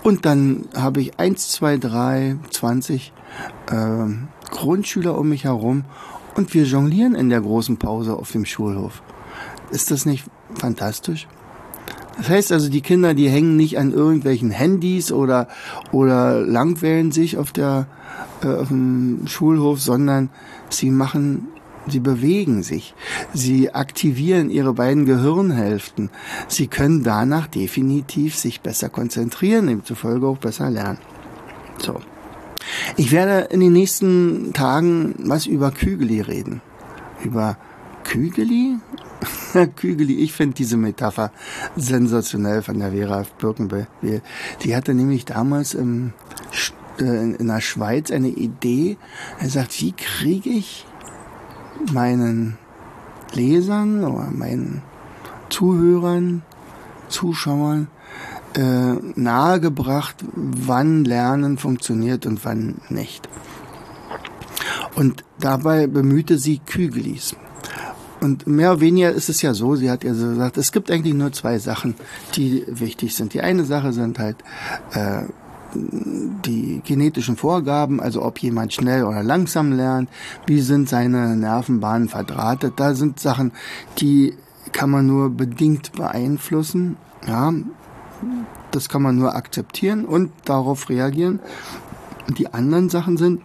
und 0.04 0.26
dann 0.26 0.66
habe 0.76 1.02
ich 1.02 1.20
eins, 1.20 1.50
zwei, 1.50 1.78
drei, 1.78 2.38
20 2.52 3.14
äh, 3.72 3.76
Grundschüler 4.52 5.18
um 5.18 5.30
mich 5.30 5.44
herum 5.44 5.86
und 6.36 6.54
wir 6.54 6.64
jonglieren 6.64 7.16
in 7.16 7.30
der 7.30 7.42
großen 7.42 7.78
Pause 7.78 8.16
auf 8.16 8.32
dem 8.32 8.46
Schulhof. 8.46 9.02
Ist 9.72 9.92
das 9.92 10.06
nicht 10.06 10.26
fantastisch? 10.56 11.28
Das 12.18 12.30
heißt 12.30 12.52
also, 12.52 12.70
die 12.70 12.82
Kinder, 12.82 13.14
die 13.14 13.30
hängen 13.30 13.58
nicht 13.58 13.78
an 13.78 13.94
irgendwelchen 13.94 14.50
Handys 14.50 15.12
oder, 15.12 15.48
oder 15.92 16.42
langwählen 16.42 17.12
sich 17.12 17.38
auf 17.38 17.52
der, 17.52 17.88
äh, 18.44 18.48
auf 18.48 18.70
dem 18.70 19.28
Schulhof, 19.28 19.80
sondern 19.80 20.30
sie 20.70 20.90
machen, 20.90 21.48
sie 21.88 22.00
bewegen 22.00 22.64
sich. 22.64 22.96
Sie 23.34 23.74
aktivieren 23.74 24.50
ihre 24.50 24.74
beiden 24.74 25.06
Gehirnhälften. 25.06 26.10
Sie 26.48 26.68
können 26.68 27.04
danach 27.04 27.46
definitiv 27.46 28.36
sich 28.36 28.62
besser 28.62 28.90
konzentrieren, 28.90 29.68
demzufolge 29.68 30.26
auch 30.26 30.40
besser 30.40 30.72
lernen. 30.72 31.00
So. 31.78 32.00
Ich 32.96 33.12
werde 33.12 33.48
in 33.54 33.60
den 33.60 33.74
nächsten 33.74 34.54
Tagen 34.54 35.16
was 35.20 35.46
über 35.46 35.72
Kügeli 35.72 36.22
reden. 36.22 36.62
Über 37.24 37.58
Kügeli? 38.04 38.78
Kügeli, 39.76 40.20
ich 40.20 40.34
finde 40.34 40.56
diese 40.56 40.78
Metapher 40.78 41.32
sensationell 41.76 42.62
von 42.62 42.80
der 42.80 42.92
Vera 42.92 43.26
Birkenbill. 43.38 43.88
Die 44.64 44.76
hatte 44.76 44.94
nämlich 44.94 45.26
damals 45.26 45.74
im, 45.74 46.14
äh, 47.00 47.34
in 47.34 47.48
der 47.48 47.62
Schweiz 47.62 48.12
eine 48.12 48.30
Idee. 48.30 48.98
Er 49.40 49.50
sagt, 49.50 49.82
wie 49.82 49.92
kriege 49.92 50.50
ich 50.50 50.86
meinen 51.92 52.58
Lesern 53.34 54.04
oder 54.04 54.30
meinen 54.32 54.82
Zuhörern, 55.50 56.44
Zuschauern 57.10 57.88
äh, 58.58 58.96
nahegebracht, 59.16 60.16
wann 60.34 61.06
Lernen 61.06 61.58
funktioniert 61.58 62.26
und 62.26 62.44
wann 62.44 62.82
nicht. 62.90 63.30
Und 64.96 65.24
dabei 65.40 65.86
bemühte 65.86 66.40
sie 66.40 66.58
Kügelis. 66.58 67.36
Und 68.20 68.48
mehr 68.48 68.72
oder 68.72 68.82
weniger 68.82 69.12
ist 69.12 69.30
es 69.30 69.44
ja 69.44 69.54
so, 69.54 69.76
sie 69.76 69.92
hat 69.92 70.04
ja 70.04 70.16
so 70.16 70.30
gesagt, 70.30 70.58
es 70.58 70.72
gibt 70.72 70.90
eigentlich 70.90 71.14
nur 71.14 71.32
zwei 71.34 71.60
Sachen, 71.60 71.94
die 72.36 72.66
wichtig 72.68 73.16
sind. 73.16 73.36
Die 73.36 73.42
eine 73.42 73.64
Sache 73.64 73.94
sind 73.94 74.18
halt 74.18 74.38
äh, 74.94 75.22
die 75.76 76.82
genetischen 76.84 77.38
Vorgaben, 77.38 78.00
also 78.00 78.24
ob 78.24 78.40
jemand 78.40 78.74
schnell 78.74 79.04
oder 79.04 79.22
langsam 79.22 79.72
lernt, 79.72 80.10
wie 80.48 80.62
sind 80.62 80.90
seine 80.90 81.36
Nervenbahnen 81.36 82.10
verdrahtet. 82.10 82.74
Da 82.78 82.96
sind 82.96 83.20
Sachen, 83.20 83.52
die 84.00 84.34
kann 84.72 84.90
man 84.90 85.06
nur 85.06 85.30
bedingt 85.30 85.92
beeinflussen. 85.92 86.98
Ja, 87.28 87.54
das 88.72 88.90
kann 88.90 89.02
man 89.02 89.18
nur 89.18 89.36
akzeptieren 89.36 90.06
und 90.06 90.32
darauf 90.46 90.90
reagieren. 90.90 91.40
Die 92.38 92.54
anderen 92.54 92.90
Sachen 92.90 93.18
sind 93.18 93.42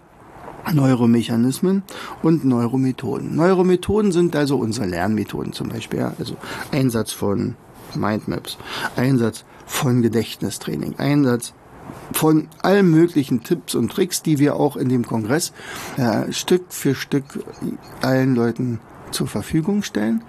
Neuromechanismen 0.72 1.82
und 2.22 2.44
Neuromethoden. 2.44 3.34
Neuromethoden 3.34 4.12
sind 4.12 4.36
also 4.36 4.56
unsere 4.56 4.86
Lernmethoden 4.86 5.52
zum 5.52 5.68
Beispiel, 5.68 6.00
ja? 6.00 6.14
also 6.18 6.36
Einsatz 6.70 7.12
von 7.12 7.56
Mindmaps, 7.94 8.58
Einsatz 8.96 9.44
von 9.66 10.02
Gedächtnistraining, 10.02 10.94
Einsatz 10.98 11.52
von 12.12 12.48
allen 12.62 12.90
möglichen 12.90 13.42
Tipps 13.42 13.74
und 13.74 13.90
Tricks, 13.90 14.22
die 14.22 14.38
wir 14.38 14.56
auch 14.56 14.76
in 14.76 14.88
dem 14.88 15.04
Kongress 15.06 15.52
äh, 15.96 16.32
Stück 16.32 16.66
für 16.68 16.94
Stück 16.94 17.24
allen 18.00 18.34
Leuten 18.34 18.80
zur 19.10 19.26
Verfügung 19.26 19.82
stellen. 19.82 20.22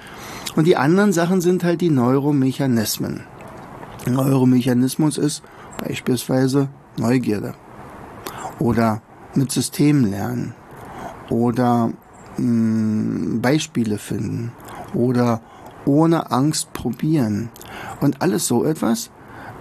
Und 0.55 0.65
die 0.65 0.77
anderen 0.77 1.13
Sachen 1.13 1.41
sind 1.41 1.63
halt 1.63 1.81
die 1.81 1.89
Neuromechanismen. 1.89 3.23
Neuromechanismus 4.05 5.17
ist 5.17 5.43
beispielsweise 5.77 6.69
Neugierde 6.97 7.53
oder 8.59 9.01
mit 9.35 9.51
Systemen 9.51 10.09
lernen 10.09 10.53
oder 11.29 11.87
mh, 11.87 11.93
hm, 12.37 13.39
Beispiele 13.41 13.97
finden 13.97 14.51
oder 14.93 15.41
ohne 15.85 16.31
Angst 16.31 16.73
probieren 16.73 17.49
und 17.99 18.21
alles 18.21 18.47
so 18.47 18.63
etwas. 18.63 19.09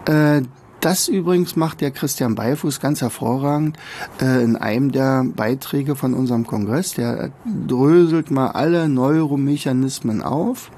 Äh, 0.06 0.42
das 0.80 1.06
übrigens 1.06 1.54
macht 1.54 1.80
der 1.80 1.92
Christian 1.92 2.34
Beifuß 2.34 2.80
ganz 2.80 3.02
hervorragend 3.02 3.78
äh, 4.20 4.42
in 4.42 4.56
einem 4.56 4.90
der 4.90 5.24
Beiträge 5.24 5.94
von 5.94 6.12
unserem 6.12 6.44
Kongress. 6.44 6.94
Der 6.94 7.30
dröselt 7.68 8.32
mal 8.32 8.48
alle 8.48 8.88
Neuromechanismen 8.88 10.22
auf 10.22 10.72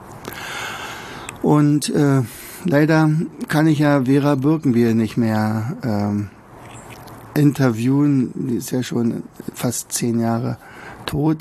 und 1.42 1.88
äh, 1.88 2.22
leider 2.64 3.10
kann 3.48 3.66
ich 3.66 3.78
ja 3.80 4.04
Vera 4.04 4.34
Birkenbier 4.34 4.94
nicht 4.94 5.16
mehr 5.16 5.76
ähm, 5.82 6.30
interviewen. 7.34 8.32
Die 8.34 8.56
ist 8.56 8.70
ja 8.70 8.82
schon 8.82 9.24
fast 9.52 9.92
zehn 9.92 10.20
Jahre 10.20 10.58
tot. 11.06 11.38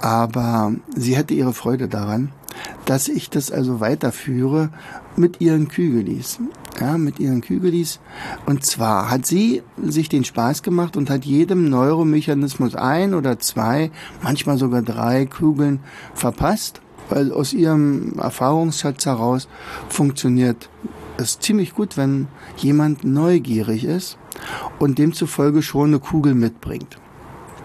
Aber 0.00 0.72
sie 0.94 1.16
hätte 1.16 1.34
ihre 1.34 1.52
Freude 1.52 1.88
daran, 1.88 2.30
dass 2.84 3.08
ich 3.08 3.30
das 3.30 3.50
also 3.50 3.80
weiterführe 3.80 4.70
mit 5.16 5.40
ihren 5.40 5.68
Kügelis. 5.68 6.38
Ja, 6.80 6.98
mit 6.98 7.18
ihren 7.18 7.40
Kügelis. 7.40 8.00
Und 8.44 8.66
zwar 8.66 9.10
hat 9.10 9.24
sie 9.24 9.62
sich 9.82 10.10
den 10.10 10.24
Spaß 10.24 10.62
gemacht 10.62 10.96
und 10.98 11.08
hat 11.08 11.24
jedem 11.24 11.70
Neuromechanismus 11.70 12.74
ein 12.74 13.14
oder 13.14 13.38
zwei, 13.38 13.90
manchmal 14.22 14.58
sogar 14.58 14.82
drei 14.82 15.24
Kugeln 15.24 15.80
verpasst 16.12 16.82
weil 17.08 17.32
aus 17.32 17.52
ihrem 17.52 18.18
Erfahrungsschatz 18.18 19.06
heraus 19.06 19.48
funktioniert 19.88 20.68
es 21.18 21.38
ziemlich 21.38 21.74
gut, 21.74 21.96
wenn 21.96 22.28
jemand 22.56 23.04
neugierig 23.04 23.84
ist 23.84 24.18
und 24.78 24.98
demzufolge 24.98 25.62
schon 25.62 25.90
eine 25.90 25.98
Kugel 25.98 26.34
mitbringt. 26.34 26.98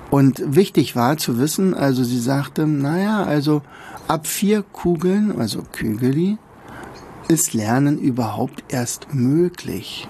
Und 0.10 0.44
wichtig 0.56 0.96
war 0.96 1.18
zu 1.18 1.40
wissen, 1.40 1.74
also 1.74 2.04
sie 2.04 2.20
sagte, 2.20 2.68
naja, 2.68 3.24
also 3.24 3.62
ab 4.08 4.28
vier 4.28 4.62
Kugeln, 4.62 5.40
also 5.40 5.64
Kügeli, 5.72 6.38
ist 7.30 7.54
Lernen 7.54 7.98
überhaupt 7.98 8.64
erst 8.68 9.14
möglich. 9.14 10.10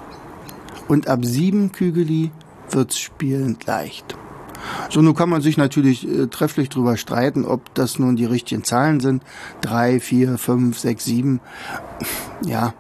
Und 0.88 1.08
ab 1.08 1.24
sieben 1.24 1.72
Kügeli 1.72 2.32
wird's 2.72 2.98
spielend 3.00 3.66
leicht. 3.68 4.18
So, 4.92 5.02
nun 5.02 5.16
kann 5.16 5.30
man 5.30 5.42
sich 5.42 5.56
natürlich 5.56 6.06
äh, 6.06 6.28
trefflich 6.28 6.68
drüber 6.68 6.98
streiten, 6.98 7.46
ob 7.46 7.74
das 7.76 7.98
nun 7.98 8.18
die 8.18 8.26
richtigen 8.26 8.66
Zahlen 8.66 9.00
sind. 9.00 9.24
Drei, 9.62 10.02
vier, 10.02 10.38
fünf, 10.38 10.78
sechs, 10.78 11.06
sieben. 11.06 11.40
Ja, 12.46 12.74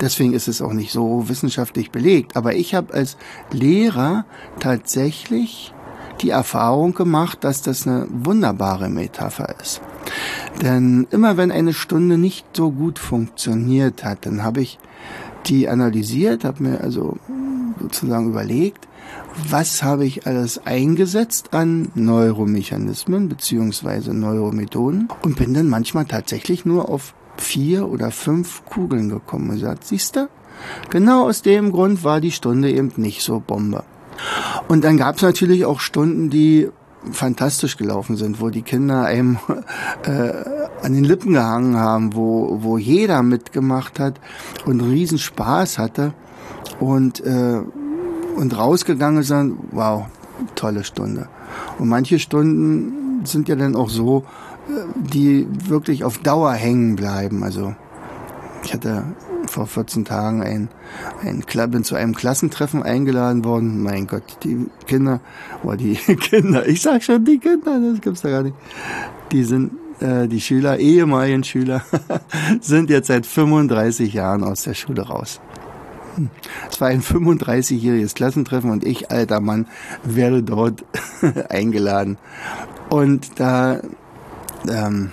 deswegen 0.00 0.32
ist 0.32 0.48
es 0.48 0.62
auch 0.62 0.72
nicht 0.72 0.92
so 0.92 1.28
wissenschaftlich 1.28 1.90
belegt. 1.90 2.38
Aber 2.38 2.54
ich 2.54 2.74
habe 2.74 2.94
als 2.94 3.18
Lehrer 3.52 4.24
tatsächlich 4.60 5.74
die 6.22 6.30
Erfahrung 6.30 6.94
gemacht, 6.94 7.44
dass 7.44 7.60
das 7.60 7.86
eine 7.86 8.06
wunderbare 8.10 8.88
Metapher 8.88 9.54
ist. 9.60 9.82
Denn 10.62 11.06
immer 11.10 11.36
wenn 11.36 11.52
eine 11.52 11.74
Stunde 11.74 12.16
nicht 12.16 12.46
so 12.56 12.70
gut 12.70 12.98
funktioniert 12.98 14.04
hat, 14.04 14.24
dann 14.24 14.42
habe 14.42 14.62
ich 14.62 14.78
die 15.44 15.68
analysiert, 15.68 16.44
habe 16.44 16.62
mir 16.62 16.80
also 16.80 17.18
sozusagen 17.78 18.30
überlegt, 18.30 18.87
was 19.48 19.82
habe 19.82 20.04
ich 20.04 20.26
alles 20.26 20.66
eingesetzt 20.66 21.54
an 21.54 21.90
Neuromechanismen 21.94 23.28
beziehungsweise 23.28 24.14
Neuromethoden 24.14 25.08
und 25.22 25.36
bin 25.36 25.54
dann 25.54 25.68
manchmal 25.68 26.06
tatsächlich 26.06 26.64
nur 26.64 26.88
auf 26.88 27.14
vier 27.36 27.88
oder 27.88 28.10
fünf 28.10 28.64
Kugeln 28.64 29.08
gekommen 29.08 29.50
und 29.50 29.56
gesagt, 29.56 29.84
siehst 29.84 30.16
du, 30.16 30.28
genau 30.90 31.28
aus 31.28 31.42
dem 31.42 31.72
Grund 31.72 32.04
war 32.04 32.20
die 32.20 32.32
Stunde 32.32 32.70
eben 32.70 32.92
nicht 32.96 33.22
so 33.22 33.40
Bombe. 33.40 33.84
Und 34.66 34.82
dann 34.84 34.96
gab 34.96 35.16
es 35.16 35.22
natürlich 35.22 35.64
auch 35.64 35.80
Stunden, 35.80 36.30
die 36.30 36.68
fantastisch 37.12 37.76
gelaufen 37.76 38.16
sind, 38.16 38.40
wo 38.40 38.50
die 38.50 38.62
Kinder 38.62 39.04
einem 39.04 39.38
äh, 40.02 40.32
an 40.82 40.92
den 40.92 41.04
Lippen 41.04 41.32
gehangen 41.32 41.76
haben, 41.76 42.14
wo, 42.14 42.58
wo 42.60 42.76
jeder 42.76 43.22
mitgemacht 43.22 44.00
hat 44.00 44.20
und 44.66 44.80
riesen 44.80 45.18
Spaß 45.18 45.78
hatte. 45.78 46.12
und, 46.80 47.20
äh, 47.20 47.62
und 48.38 48.56
rausgegangen 48.56 49.22
sind, 49.22 49.58
wow, 49.72 50.06
tolle 50.54 50.84
Stunde. 50.84 51.28
Und 51.78 51.88
manche 51.88 52.18
Stunden 52.18 53.24
sind 53.24 53.48
ja 53.48 53.56
dann 53.56 53.76
auch 53.76 53.90
so, 53.90 54.24
äh, 54.68 54.84
die 54.96 55.46
wirklich 55.66 56.04
auf 56.04 56.18
Dauer 56.18 56.52
hängen 56.52 56.96
bleiben. 56.96 57.42
Also 57.42 57.74
ich 58.64 58.72
hatte 58.72 59.04
vor 59.46 59.66
14 59.66 60.04
Tagen 60.04 60.42
ein, 60.42 60.68
ein 61.22 61.70
bin 61.70 61.84
zu 61.84 61.94
einem 61.94 62.14
Klassentreffen 62.14 62.82
eingeladen 62.82 63.44
worden. 63.44 63.82
Mein 63.82 64.06
Gott, 64.06 64.22
die 64.42 64.66
Kinder, 64.86 65.20
oder 65.62 65.76
die 65.76 65.94
Kinder, 65.96 66.66
ich 66.66 66.82
sag 66.82 67.02
schon 67.02 67.24
die 67.24 67.38
Kinder, 67.38 67.80
das 67.80 68.00
gibt's 68.00 68.22
da 68.22 68.30
gar 68.30 68.42
nicht. 68.42 68.56
Die 69.32 69.44
sind, 69.44 69.72
äh, 70.00 70.28
die 70.28 70.40
Schüler, 70.40 70.78
ehemaligen 70.78 71.44
Schüler, 71.44 71.82
sind 72.60 72.90
jetzt 72.90 73.08
seit 73.08 73.26
35 73.26 74.12
Jahren 74.12 74.44
aus 74.44 74.62
der 74.62 74.74
Schule 74.74 75.02
raus. 75.02 75.40
Es 76.70 76.80
war 76.80 76.88
ein 76.88 77.02
35-jähriges 77.02 78.14
Klassentreffen 78.14 78.70
und 78.70 78.84
ich, 78.84 79.10
alter 79.10 79.40
Mann, 79.40 79.66
werde 80.04 80.42
dort 80.42 80.84
eingeladen. 81.48 82.18
Und 82.88 83.38
da 83.40 83.80
ähm, 84.68 85.12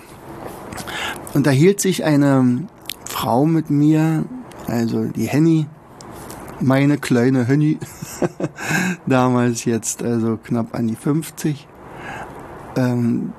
unterhielt 1.34 1.82
sich 1.82 2.04
eine 2.04 2.68
Frau 3.10 3.46
mit 3.46 3.70
mir, 3.70 4.26
also 4.68 5.06
die 5.06 5.28
Henny, 5.28 5.68
meine 6.62 6.98
kleine 6.98 7.46
Henny, 7.46 7.78
damals 9.06 9.66
jetzt 9.66 10.04
also 10.04 10.38
knapp 10.38 10.74
an 10.74 10.88
die 10.88 10.96
50, 10.96 11.68
ähm, 12.78 13.34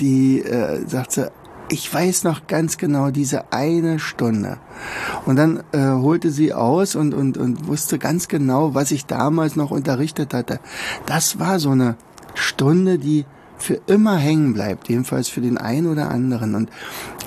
die 0.00 0.40
äh, 0.42 0.86
sagte, 0.86 1.32
ich 1.70 1.92
weiß 1.92 2.24
noch 2.24 2.46
ganz 2.46 2.78
genau 2.78 3.10
diese 3.10 3.52
eine 3.52 3.98
Stunde. 3.98 4.58
Und 5.26 5.36
dann 5.36 5.62
äh, 5.72 5.78
holte 5.78 6.30
sie 6.30 6.54
aus 6.54 6.94
und, 6.94 7.14
und, 7.14 7.36
und 7.36 7.66
wusste 7.66 7.98
ganz 7.98 8.28
genau, 8.28 8.74
was 8.74 8.90
ich 8.90 9.06
damals 9.06 9.56
noch 9.56 9.70
unterrichtet 9.70 10.34
hatte. 10.34 10.60
Das 11.06 11.38
war 11.38 11.58
so 11.58 11.70
eine 11.70 11.96
Stunde, 12.34 12.98
die 12.98 13.24
für 13.58 13.80
immer 13.86 14.16
hängen 14.16 14.54
bleibt, 14.54 14.88
jedenfalls 14.88 15.28
für 15.28 15.40
den 15.40 15.58
einen 15.58 15.88
oder 15.88 16.10
anderen. 16.10 16.54
Und 16.54 16.70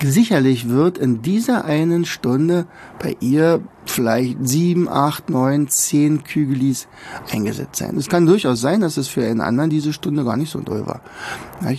sicherlich 0.02 0.68
wird 0.68 0.98
in 0.98 1.22
dieser 1.22 1.64
einen 1.64 2.04
Stunde 2.04 2.66
bei 2.98 3.16
ihr 3.20 3.60
vielleicht 3.84 4.38
sieben, 4.46 4.88
acht, 4.88 5.28
neun, 5.28 5.68
zehn 5.68 6.24
Kügelis 6.24 6.88
eingesetzt 7.30 7.76
sein. 7.76 7.96
Es 7.96 8.08
kann 8.08 8.26
durchaus 8.26 8.60
sein, 8.60 8.80
dass 8.80 8.96
es 8.96 9.08
für 9.08 9.24
einen 9.24 9.40
anderen 9.40 9.70
diese 9.70 9.92
Stunde 9.92 10.24
gar 10.24 10.36
nicht 10.36 10.50
so 10.50 10.60
doll 10.60 10.86
war. 10.86 11.00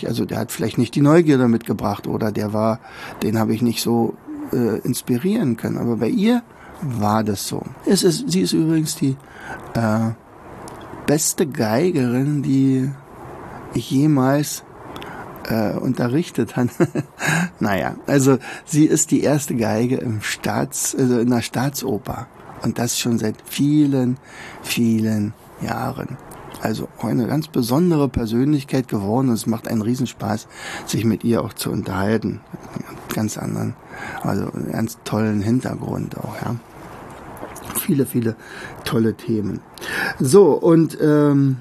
Also 0.05 0.25
der 0.25 0.39
hat 0.39 0.51
vielleicht 0.51 0.77
nicht 0.77 0.95
die 0.95 1.01
Neugierde 1.01 1.47
mitgebracht 1.47 2.07
oder 2.07 2.31
der 2.31 2.53
war, 2.53 2.79
den 3.23 3.39
habe 3.39 3.53
ich 3.53 3.61
nicht 3.61 3.81
so 3.81 4.15
äh, 4.51 4.79
inspirieren 4.79 5.57
können. 5.57 5.77
Aber 5.77 5.97
bei 5.97 6.09
ihr 6.09 6.43
war 6.81 7.23
das 7.23 7.47
so. 7.47 7.63
Es 7.85 8.03
ist, 8.03 8.29
sie 8.29 8.41
ist 8.41 8.53
übrigens 8.53 8.95
die 8.95 9.15
äh, 9.73 10.11
beste 11.05 11.47
Geigerin, 11.47 12.43
die 12.43 12.91
ich 13.73 13.91
jemals 13.91 14.63
äh, 15.49 15.73
unterrichtet 15.73 16.55
habe. 16.55 16.69
naja, 17.59 17.95
also 18.07 18.37
sie 18.65 18.85
ist 18.85 19.11
die 19.11 19.21
erste 19.21 19.55
Geige 19.55 19.97
im 19.97 20.21
Staats, 20.21 20.95
also 20.95 21.19
in 21.19 21.29
der 21.29 21.41
Staatsoper. 21.41 22.27
Und 22.61 22.79
das 22.79 22.97
schon 22.97 23.17
seit 23.17 23.35
vielen, 23.45 24.17
vielen 24.61 25.33
Jahren. 25.61 26.17
Also 26.61 26.87
eine 27.01 27.27
ganz 27.27 27.49
besondere 27.49 28.07
Persönlichkeit 28.07 28.87
geworden. 28.87 29.27
Und 29.29 29.35
es 29.35 29.47
macht 29.47 29.67
einen 29.67 29.81
Riesenspaß, 29.81 30.47
sich 30.85 31.03
mit 31.03 31.25
ihr 31.25 31.43
auch 31.43 31.53
zu 31.53 31.71
unterhalten. 31.71 32.39
Ganz 33.13 33.37
anderen, 33.37 33.75
also 34.21 34.49
einen 34.51 34.71
ganz 34.71 34.97
tollen 35.03 35.41
Hintergrund 35.41 36.17
auch, 36.17 36.35
ja. 36.41 36.55
Viele, 37.81 38.05
viele 38.05 38.35
tolle 38.85 39.13
Themen. 39.15 39.59
So, 40.19 40.53
und 40.53 40.97
ähm, 41.01 41.57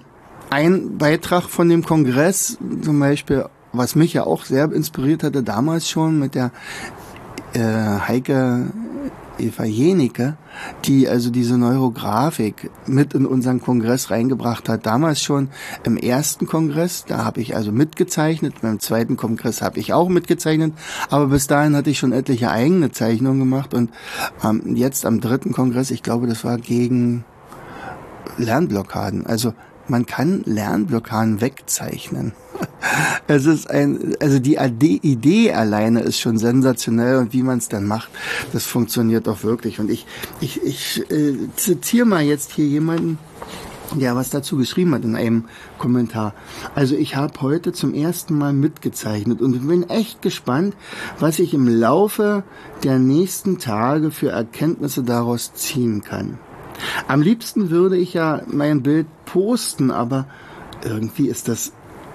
ein 0.53 0.99
Beitrag 0.99 1.45
von 1.45 1.71
dem 1.71 1.83
Kongress, 1.83 2.59
zum 2.83 3.01
Beispiel, 3.01 3.47
was 3.73 3.95
mich 3.95 4.13
ja 4.13 4.25
auch 4.25 4.45
sehr 4.45 4.71
inspiriert 4.71 5.23
hatte, 5.23 5.43
damals 5.43 5.89
schon 5.89 6.19
mit 6.19 6.35
der 6.35 6.51
äh, 7.55 7.61
Heike 8.07 8.71
Eva 9.39 9.65
Jenike, 9.65 10.37
die 10.85 11.09
also 11.09 11.31
diese 11.31 11.57
Neurografik 11.57 12.71
mit 12.87 13.15
in 13.15 13.25
unseren 13.25 13.63
Kongress 13.63 14.11
reingebracht 14.11 14.69
hat. 14.69 14.85
Damals 14.85 15.23
schon 15.23 15.49
im 15.85 15.97
ersten 15.97 16.47
Kongress, 16.47 17.07
da 17.07 17.25
habe 17.25 17.41
ich 17.41 17.57
also 17.57 17.73
mitgezeichnet, 17.73 18.57
beim 18.61 18.79
zweiten 18.79 19.17
Kongress 19.17 19.63
habe 19.63 19.81
ich 19.81 19.95
auch 19.95 20.11
mitgezeichnet, 20.11 20.75
aber 21.09 21.29
bis 21.29 21.47
dahin 21.47 21.75
hatte 21.75 21.89
ich 21.89 21.99
schon 21.99 22.13
etliche 22.13 22.51
eigene 22.51 22.93
Zeichnungen 22.93 23.39
gemacht. 23.39 23.73
Und 23.73 23.91
ähm, 24.45 24.77
jetzt 24.77 25.07
am 25.07 25.23
dritten 25.23 25.53
Kongress, 25.53 25.91
ich 25.91 26.03
glaube, 26.03 26.27
das 26.27 26.45
war 26.45 26.59
gegen 26.59 27.25
Lernblockaden, 28.37 29.27
also 29.27 29.55
man 29.89 30.07
kann 30.07 30.43
Lernblockaden 30.45 31.41
wegzeichnen. 31.41 32.33
Es 33.29 33.47
ist 33.47 33.71
ein, 33.71 34.17
also 34.21 34.41
die 34.41 34.57
Idee 34.57 35.53
alleine 35.53 36.01
ist 36.01 36.19
schon 36.19 36.37
sensationell 36.37 37.19
und 37.19 37.33
wie 37.33 37.45
man 37.45 37.59
es 37.59 37.69
dann 37.69 37.87
macht, 37.87 38.11
das 38.53 38.67
funktioniert 38.67 39.29
doch 39.29 39.45
wirklich. 39.45 39.79
Und 39.79 39.89
ich, 39.89 40.05
ich, 40.41 40.61
ich 40.63 41.11
äh, 41.11 41.37
zitiere 41.55 42.05
mal 42.05 42.23
jetzt 42.23 42.53
hier 42.53 42.67
jemanden, 42.67 43.19
der 43.95 44.17
was 44.17 44.31
dazu 44.31 44.57
geschrieben 44.57 44.95
hat 44.95 45.05
in 45.05 45.17
einem 45.17 45.45
Kommentar. 45.79 46.35
Also 46.75 46.97
ich 46.97 47.17
habe 47.17 47.41
heute 47.41 47.73
zum 47.73 47.95
ersten 47.95 48.37
Mal 48.37 48.53
mitgezeichnet 48.53 49.41
und 49.41 49.67
bin 49.67 49.89
echt 49.89 50.23
gespannt, 50.23 50.75
was 51.19 51.39
ich 51.39 51.55
im 51.55 51.69
Laufe 51.69 52.43
der 52.83 52.99
nächsten 52.99 53.59
Tage 53.59 54.11
für 54.11 54.31
Erkenntnisse 54.31 55.03
daraus 55.03 55.55
ziehen 55.55 56.03
kann. 56.03 56.39
Am 57.09 57.23
liebsten 57.23 57.71
würde 57.71 57.97
ich 57.97 58.15
ja 58.15 58.43
mein 58.47 58.83
Bild 58.83 59.07
posten, 59.25 59.91
aber 59.91 60.27
irgendwie 60.85 61.29
ist 61.29 61.49
das 61.49 61.73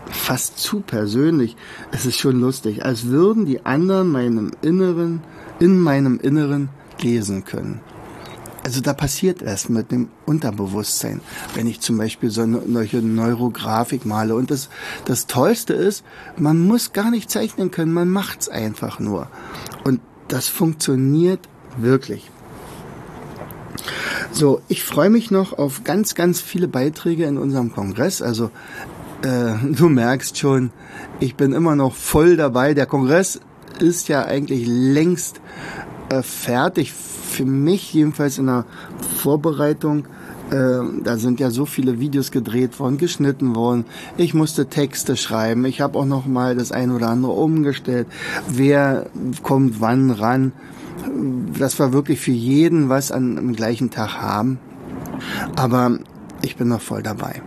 fast 0.09 0.59
zu 0.59 0.81
persönlich. 0.81 1.55
Es 1.91 2.05
ist 2.05 2.17
schon 2.17 2.39
lustig, 2.39 2.85
als 2.85 3.07
würden 3.07 3.45
die 3.45 3.65
anderen 3.65 4.11
meinem 4.11 4.51
Inneren, 4.61 5.21
in 5.59 5.79
meinem 5.79 6.19
Inneren 6.19 6.69
lesen 7.01 7.45
können. 7.45 7.81
Also 8.63 8.81
da 8.81 8.93
passiert 8.93 9.41
erst 9.41 9.69
mit 9.69 9.91
dem 9.93 10.09
Unterbewusstsein, 10.25 11.21
wenn 11.55 11.67
ich 11.67 11.79
zum 11.79 11.97
Beispiel 11.97 12.29
so 12.29 12.41
eine 12.41 12.61
solche 12.67 12.97
Neurografik 12.97 14.05
male. 14.05 14.35
Und 14.35 14.51
das, 14.51 14.67
das 15.05 15.25
Tollste 15.25 15.73
ist, 15.73 16.03
man 16.37 16.59
muss 16.59 16.91
gar 16.91 17.09
nicht 17.09 17.31
zeichnen 17.31 17.71
können, 17.71 17.93
man 17.93 18.09
macht's 18.09 18.49
einfach 18.49 18.99
nur. 18.99 19.29
Und 19.85 20.01
das 20.27 20.49
funktioniert 20.49 21.47
wirklich. 21.77 22.29
So, 24.37 24.61
ich 24.67 24.83
freue 24.83 25.09
mich 25.09 25.31
noch 25.31 25.57
auf 25.57 25.83
ganz, 25.83 26.13
ganz 26.13 26.41
viele 26.41 26.67
Beiträge 26.67 27.25
in 27.25 27.39
unserem 27.39 27.73
Kongress. 27.73 28.21
Also 28.21 28.51
äh, 29.23 29.53
du 29.71 29.89
merkst 29.89 30.37
schon, 30.37 30.69
ich 31.19 31.33
bin 31.33 31.53
immer 31.53 31.75
noch 31.75 31.95
voll 31.95 32.37
dabei. 32.37 32.75
Der 32.75 32.85
Kongress 32.85 33.39
ist 33.79 34.09
ja 34.09 34.25
eigentlich 34.25 34.67
längst 34.67 35.41
äh, 36.09 36.21
fertig. 36.21 36.93
Für 36.93 37.45
mich 37.45 37.91
jedenfalls 37.95 38.37
in 38.37 38.45
der 38.45 38.65
Vorbereitung. 39.17 40.05
Äh, 40.51 40.81
da 41.03 41.17
sind 41.17 41.39
ja 41.39 41.49
so 41.49 41.65
viele 41.65 41.99
Videos 41.99 42.29
gedreht 42.29 42.79
worden, 42.79 42.99
geschnitten 42.99 43.55
worden. 43.55 43.85
Ich 44.17 44.35
musste 44.35 44.67
Texte 44.67 45.17
schreiben. 45.17 45.65
Ich 45.65 45.81
habe 45.81 45.97
auch 45.97 46.05
noch 46.05 46.27
mal 46.27 46.55
das 46.55 46.71
ein 46.71 46.91
oder 46.91 47.09
andere 47.09 47.31
umgestellt. 47.31 48.05
Wer 48.47 49.09
kommt 49.41 49.81
wann 49.81 50.11
ran? 50.11 50.51
Das 51.57 51.79
war 51.79 51.93
wirklich 51.93 52.19
für 52.19 52.31
jeden 52.31 52.89
was 52.89 53.11
an, 53.11 53.37
am 53.37 53.53
gleichen 53.53 53.89
Tag 53.89 54.21
haben. 54.21 54.59
Aber 55.55 55.99
ich 56.41 56.55
bin 56.55 56.67
noch 56.67 56.81
voll 56.81 57.03
dabei. 57.03 57.41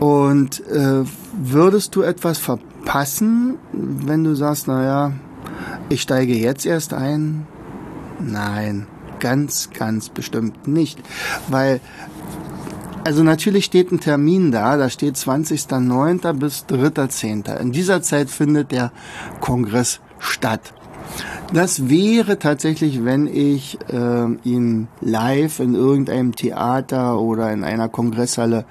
Und 0.00 0.66
äh, 0.68 1.04
würdest 1.32 1.96
du 1.96 2.02
etwas 2.02 2.38
verpassen, 2.38 3.58
wenn 3.72 4.24
du 4.24 4.34
sagst, 4.34 4.68
naja, 4.68 5.12
ich 5.88 6.02
steige 6.02 6.34
jetzt 6.34 6.66
erst 6.66 6.94
ein? 6.94 7.46
Nein, 8.20 8.86
ganz, 9.18 9.70
ganz 9.70 10.08
bestimmt 10.08 10.68
nicht. 10.68 11.00
Weil, 11.48 11.80
also 13.04 13.22
natürlich 13.22 13.64
steht 13.64 13.90
ein 13.90 14.00
Termin 14.00 14.52
da, 14.52 14.76
da 14.76 14.88
steht 14.88 15.16
20.09. 15.16 16.32
bis 16.34 16.64
3.10. 16.68 17.56
In 17.58 17.72
dieser 17.72 18.02
Zeit 18.02 18.30
findet 18.30 18.70
der 18.70 18.92
Kongress 19.40 20.00
statt. 20.18 20.74
Das 21.52 21.88
wäre 21.88 22.38
tatsächlich, 22.38 23.04
wenn 23.06 23.26
ich 23.26 23.78
äh, 23.90 24.26
ihn 24.44 24.88
live 25.00 25.60
in 25.60 25.74
irgendeinem 25.74 26.34
Theater 26.34 27.18
oder 27.18 27.50
in 27.52 27.64
einer 27.64 27.88
Kongresshalle 27.88 28.66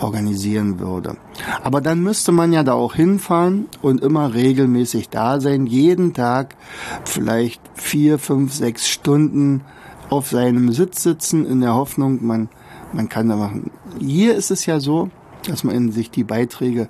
organisieren 0.00 0.80
würde. 0.80 1.16
Aber 1.62 1.82
dann 1.82 2.00
müsste 2.02 2.32
man 2.32 2.52
ja 2.52 2.62
da 2.62 2.72
auch 2.72 2.94
hinfahren 2.94 3.66
und 3.82 4.00
immer 4.00 4.32
regelmäßig 4.32 5.10
da 5.10 5.40
sein, 5.40 5.66
jeden 5.66 6.14
Tag 6.14 6.56
vielleicht 7.04 7.60
vier, 7.74 8.18
fünf, 8.18 8.54
sechs 8.54 8.88
Stunden 8.88 9.60
auf 10.08 10.30
seinem 10.30 10.72
Sitz 10.72 11.02
sitzen, 11.02 11.44
in 11.44 11.60
der 11.60 11.74
Hoffnung, 11.74 12.24
man, 12.24 12.48
man 12.94 13.10
kann 13.10 13.28
da 13.28 13.36
machen. 13.36 13.70
Hier 13.98 14.34
ist 14.34 14.50
es 14.50 14.64
ja 14.64 14.80
so, 14.80 15.10
dass 15.46 15.64
man 15.64 15.92
sich 15.92 16.10
die 16.10 16.24
Beiträge 16.24 16.88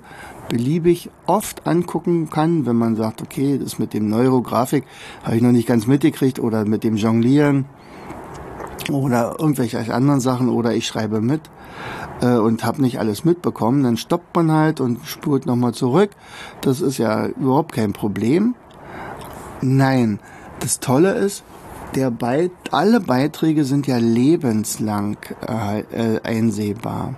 beliebig 0.53 1.09
oft 1.25 1.65
angucken 1.65 2.29
kann, 2.29 2.67
wenn 2.67 2.75
man 2.75 2.95
sagt, 2.95 3.23
okay, 3.23 3.57
das 3.57 3.79
mit 3.79 3.95
dem 3.95 4.07
Neurografik 4.07 4.83
habe 5.23 5.35
ich 5.35 5.41
noch 5.41 5.51
nicht 5.51 5.67
ganz 5.67 5.87
mitgekriegt 5.87 6.37
oder 6.37 6.63
mit 6.63 6.83
dem 6.83 6.95
Jonglieren 6.95 7.65
oder 8.91 9.37
irgendwelche 9.39 9.91
anderen 9.91 10.19
Sachen 10.19 10.49
oder 10.49 10.75
ich 10.75 10.85
schreibe 10.85 11.21
mit 11.21 11.41
äh, 12.21 12.37
und 12.37 12.63
habe 12.63 12.83
nicht 12.83 12.99
alles 12.99 13.25
mitbekommen, 13.25 13.81
dann 13.81 13.97
stoppt 13.97 14.35
man 14.35 14.51
halt 14.51 14.79
und 14.79 15.03
spurt 15.07 15.47
nochmal 15.47 15.73
zurück. 15.73 16.11
Das 16.61 16.81
ist 16.81 16.99
ja 16.99 17.25
überhaupt 17.25 17.71
kein 17.71 17.93
Problem. 17.93 18.53
Nein, 19.61 20.19
das 20.59 20.79
Tolle 20.79 21.13
ist, 21.13 21.43
der 21.95 22.11
Beit 22.11 22.51
alle 22.69 22.99
Beiträge 22.99 23.63
sind 23.63 23.87
ja 23.87 23.97
lebenslang 23.97 25.17
äh, 25.47 25.79
äh, 25.79 26.21
einsehbar. 26.21 27.15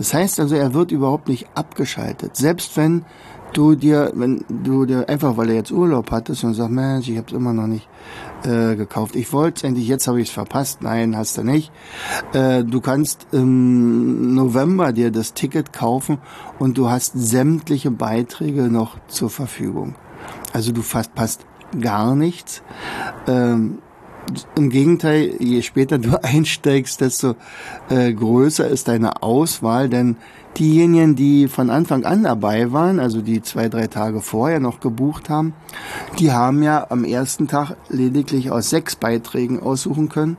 Das 0.00 0.14
heißt 0.14 0.40
also, 0.40 0.54
er 0.54 0.72
wird 0.72 0.92
überhaupt 0.92 1.28
nicht 1.28 1.46
abgeschaltet. 1.54 2.34
Selbst 2.34 2.74
wenn 2.78 3.04
du 3.52 3.74
dir, 3.74 4.10
wenn 4.14 4.42
du 4.48 4.86
dir 4.86 5.06
einfach, 5.10 5.36
weil 5.36 5.50
er 5.50 5.56
jetzt 5.56 5.72
Urlaub 5.72 6.10
hattest 6.10 6.42
und 6.42 6.54
sagst, 6.54 6.70
Mensch, 6.70 7.06
ich 7.10 7.18
habe 7.18 7.26
es 7.26 7.34
immer 7.34 7.52
noch 7.52 7.66
nicht 7.66 7.86
äh, 8.44 8.76
gekauft. 8.76 9.14
Ich 9.14 9.30
wollte 9.34 9.58
es 9.58 9.62
endlich, 9.64 9.86
jetzt 9.88 10.08
habe 10.08 10.22
ich 10.22 10.28
es 10.28 10.32
verpasst. 10.32 10.80
Nein, 10.80 11.18
hast 11.18 11.36
du 11.36 11.42
nicht. 11.42 11.70
Äh, 12.32 12.64
du 12.64 12.80
kannst 12.80 13.26
im 13.32 14.34
November 14.34 14.94
dir 14.94 15.10
das 15.10 15.34
Ticket 15.34 15.74
kaufen 15.74 16.16
und 16.58 16.78
du 16.78 16.88
hast 16.88 17.12
sämtliche 17.14 17.90
Beiträge 17.90 18.70
noch 18.70 18.96
zur 19.06 19.28
Verfügung. 19.28 19.96
Also 20.54 20.72
du 20.72 20.80
verpasst 20.80 21.44
gar 21.78 22.14
nichts. 22.14 22.62
Ähm, 23.26 23.80
im 24.56 24.70
Gegenteil, 24.70 25.34
je 25.38 25.62
später 25.62 25.98
du 25.98 26.16
einsteigst, 26.22 27.00
desto 27.00 27.34
äh, 27.88 28.12
größer 28.12 28.66
ist 28.68 28.88
deine 28.88 29.22
Auswahl, 29.22 29.88
denn 29.88 30.16
diejenigen, 30.58 31.14
die 31.16 31.48
von 31.48 31.70
Anfang 31.70 32.04
an 32.04 32.24
dabei 32.24 32.72
waren, 32.72 32.98
also 32.98 33.20
die 33.22 33.42
zwei, 33.42 33.68
drei 33.68 33.86
Tage 33.86 34.20
vorher 34.20 34.60
noch 34.60 34.80
gebucht 34.80 35.28
haben, 35.28 35.54
die 36.18 36.32
haben 36.32 36.62
ja 36.62 36.86
am 36.90 37.04
ersten 37.04 37.48
Tag 37.48 37.76
lediglich 37.88 38.50
aus 38.50 38.70
sechs 38.70 38.96
Beiträgen 38.96 39.60
aussuchen 39.60 40.08
können, 40.08 40.36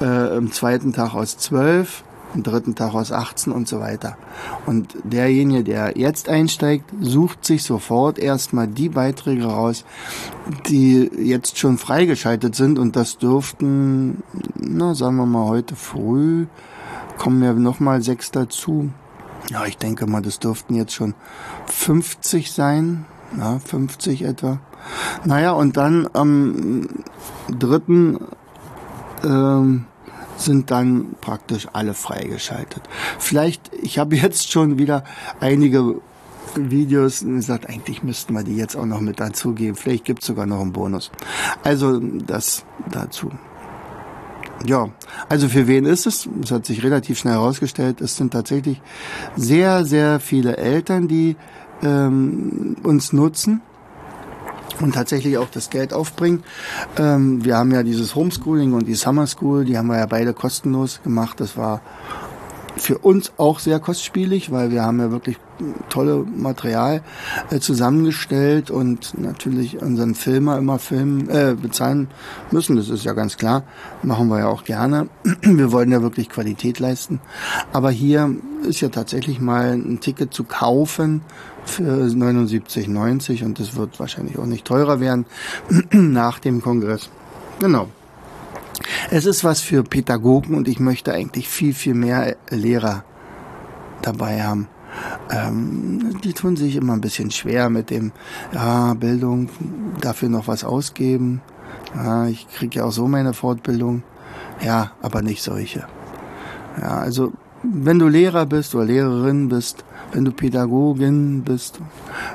äh, 0.00 0.36
im 0.36 0.52
zweiten 0.52 0.92
Tag 0.92 1.14
aus 1.14 1.36
zwölf, 1.38 2.03
am 2.34 2.42
dritten 2.42 2.74
Tag 2.74 2.94
aus 2.94 3.12
18 3.12 3.52
und 3.52 3.68
so 3.68 3.80
weiter. 3.80 4.16
Und 4.66 4.96
derjenige, 5.04 5.64
der 5.64 5.96
jetzt 5.96 6.28
einsteigt, 6.28 6.90
sucht 7.00 7.44
sich 7.44 7.62
sofort 7.62 8.18
erstmal 8.18 8.66
die 8.66 8.88
Beiträge 8.88 9.44
raus, 9.44 9.84
die 10.68 11.10
jetzt 11.16 11.58
schon 11.58 11.78
freigeschaltet 11.78 12.54
sind 12.54 12.78
und 12.78 12.96
das 12.96 13.18
dürften, 13.18 14.22
na, 14.56 14.94
sagen 14.94 15.16
wir 15.16 15.26
mal 15.26 15.46
heute 15.46 15.76
früh, 15.76 16.46
kommen 17.18 17.42
ja 17.42 17.52
nochmal 17.52 18.02
sechs 18.02 18.30
dazu. 18.30 18.90
Ja, 19.50 19.64
ich 19.66 19.78
denke 19.78 20.06
mal, 20.06 20.22
das 20.22 20.38
dürften 20.38 20.74
jetzt 20.74 20.94
schon 20.94 21.14
50 21.66 22.50
sein, 22.50 23.04
ja, 23.38 23.58
50 23.58 24.22
etwa. 24.22 24.58
Naja, 25.24 25.52
und 25.52 25.76
dann 25.76 26.08
am 26.12 26.88
dritten 27.48 28.18
ähm, 29.22 29.86
sind 30.36 30.70
dann 30.70 31.14
praktisch 31.20 31.68
alle 31.72 31.94
freigeschaltet. 31.94 32.82
Vielleicht, 33.18 33.70
ich 33.82 33.98
habe 33.98 34.16
jetzt 34.16 34.50
schon 34.50 34.78
wieder 34.78 35.04
einige 35.40 36.00
Videos 36.56 37.22
und 37.22 37.36
gesagt, 37.36 37.68
eigentlich 37.68 38.02
müssten 38.02 38.34
wir 38.34 38.42
die 38.42 38.56
jetzt 38.56 38.76
auch 38.76 38.86
noch 38.86 39.00
mit 39.00 39.20
dazugeben. 39.20 39.74
Vielleicht 39.74 40.04
gibt 40.04 40.22
es 40.22 40.26
sogar 40.26 40.46
noch 40.46 40.60
einen 40.60 40.72
Bonus. 40.72 41.10
Also 41.62 41.98
das 41.98 42.64
dazu. 42.90 43.30
Ja, 44.64 44.88
also 45.28 45.48
für 45.48 45.66
wen 45.66 45.84
ist 45.84 46.06
es? 46.06 46.28
Es 46.42 46.50
hat 46.50 46.64
sich 46.64 46.82
relativ 46.82 47.18
schnell 47.18 47.34
herausgestellt, 47.34 48.00
es 48.00 48.16
sind 48.16 48.32
tatsächlich 48.32 48.80
sehr, 49.36 49.84
sehr 49.84 50.20
viele 50.20 50.56
Eltern, 50.56 51.08
die 51.08 51.36
ähm, 51.82 52.76
uns 52.82 53.12
nutzen 53.12 53.60
und 54.80 54.94
tatsächlich 54.94 55.38
auch 55.38 55.48
das 55.50 55.70
Geld 55.70 55.92
aufbringen. 55.92 56.42
Ähm, 56.98 57.44
wir 57.44 57.56
haben 57.56 57.70
ja 57.70 57.82
dieses 57.82 58.14
Homeschooling 58.14 58.72
und 58.72 58.86
die 58.86 58.94
Summer 58.94 59.26
School, 59.26 59.64
die 59.64 59.78
haben 59.78 59.86
wir 59.86 59.98
ja 59.98 60.06
beide 60.06 60.34
kostenlos 60.34 61.00
gemacht. 61.02 61.40
Das 61.40 61.56
war 61.56 61.80
für 62.76 62.98
uns 62.98 63.32
auch 63.36 63.58
sehr 63.58 63.78
kostspielig, 63.78 64.50
weil 64.50 64.70
wir 64.70 64.82
haben 64.82 64.98
ja 64.98 65.10
wirklich 65.10 65.38
tolle 65.88 66.24
Material 66.24 67.02
äh, 67.50 67.60
zusammengestellt 67.60 68.70
und 68.70 69.18
natürlich 69.18 69.80
unseren 69.80 70.14
Filmer 70.14 70.58
immer 70.58 70.78
filmen, 70.78 71.28
äh, 71.28 71.56
bezahlen 71.60 72.08
müssen. 72.50 72.76
Das 72.76 72.88
ist 72.88 73.04
ja 73.04 73.12
ganz 73.12 73.36
klar. 73.36 73.62
Machen 74.02 74.28
wir 74.28 74.40
ja 74.40 74.48
auch 74.48 74.64
gerne. 74.64 75.08
Wir 75.42 75.72
wollen 75.72 75.92
ja 75.92 76.02
wirklich 76.02 76.28
Qualität 76.28 76.78
leisten. 76.80 77.20
Aber 77.72 77.90
hier 77.90 78.34
ist 78.62 78.80
ja 78.80 78.88
tatsächlich 78.88 79.40
mal 79.40 79.72
ein 79.72 80.00
Ticket 80.00 80.34
zu 80.34 80.44
kaufen 80.44 81.22
für 81.64 82.06
79,90 82.06 83.44
und 83.44 83.58
das 83.58 83.76
wird 83.76 83.98
wahrscheinlich 84.00 84.38
auch 84.38 84.46
nicht 84.46 84.64
teurer 84.64 85.00
werden 85.00 85.26
nach 85.92 86.38
dem 86.38 86.60
Kongress. 86.60 87.10
Genau. 87.60 87.88
Es 89.10 89.26
ist 89.26 89.44
was 89.44 89.60
für 89.60 89.82
Pädagogen 89.82 90.54
und 90.54 90.68
ich 90.68 90.80
möchte 90.80 91.12
eigentlich 91.12 91.48
viel, 91.48 91.74
viel 91.74 91.94
mehr 91.94 92.36
Lehrer 92.50 93.04
dabei 94.02 94.42
haben. 94.42 94.68
Ähm, 95.30 96.20
die 96.22 96.32
tun 96.32 96.56
sich 96.56 96.76
immer 96.76 96.92
ein 96.92 97.00
bisschen 97.00 97.30
schwer 97.30 97.68
mit 97.68 97.90
dem, 97.90 98.12
ja, 98.52 98.94
Bildung, 98.94 99.48
dafür 100.00 100.28
noch 100.28 100.48
was 100.48 100.64
ausgeben. 100.64 101.40
Ja, 101.94 102.26
ich 102.26 102.48
kriege 102.48 102.78
ja 102.78 102.84
auch 102.84 102.92
so 102.92 103.08
meine 103.08 103.32
Fortbildung. 103.32 104.02
Ja, 104.64 104.92
aber 105.02 105.22
nicht 105.22 105.42
solche. 105.42 105.86
Ja, 106.80 106.98
also 106.98 107.32
wenn 107.62 107.98
du 107.98 108.08
Lehrer 108.08 108.46
bist 108.46 108.74
oder 108.74 108.84
Lehrerin 108.84 109.48
bist, 109.48 109.84
wenn 110.12 110.24
du 110.24 110.32
Pädagogin 110.32 111.42
bist, 111.42 111.80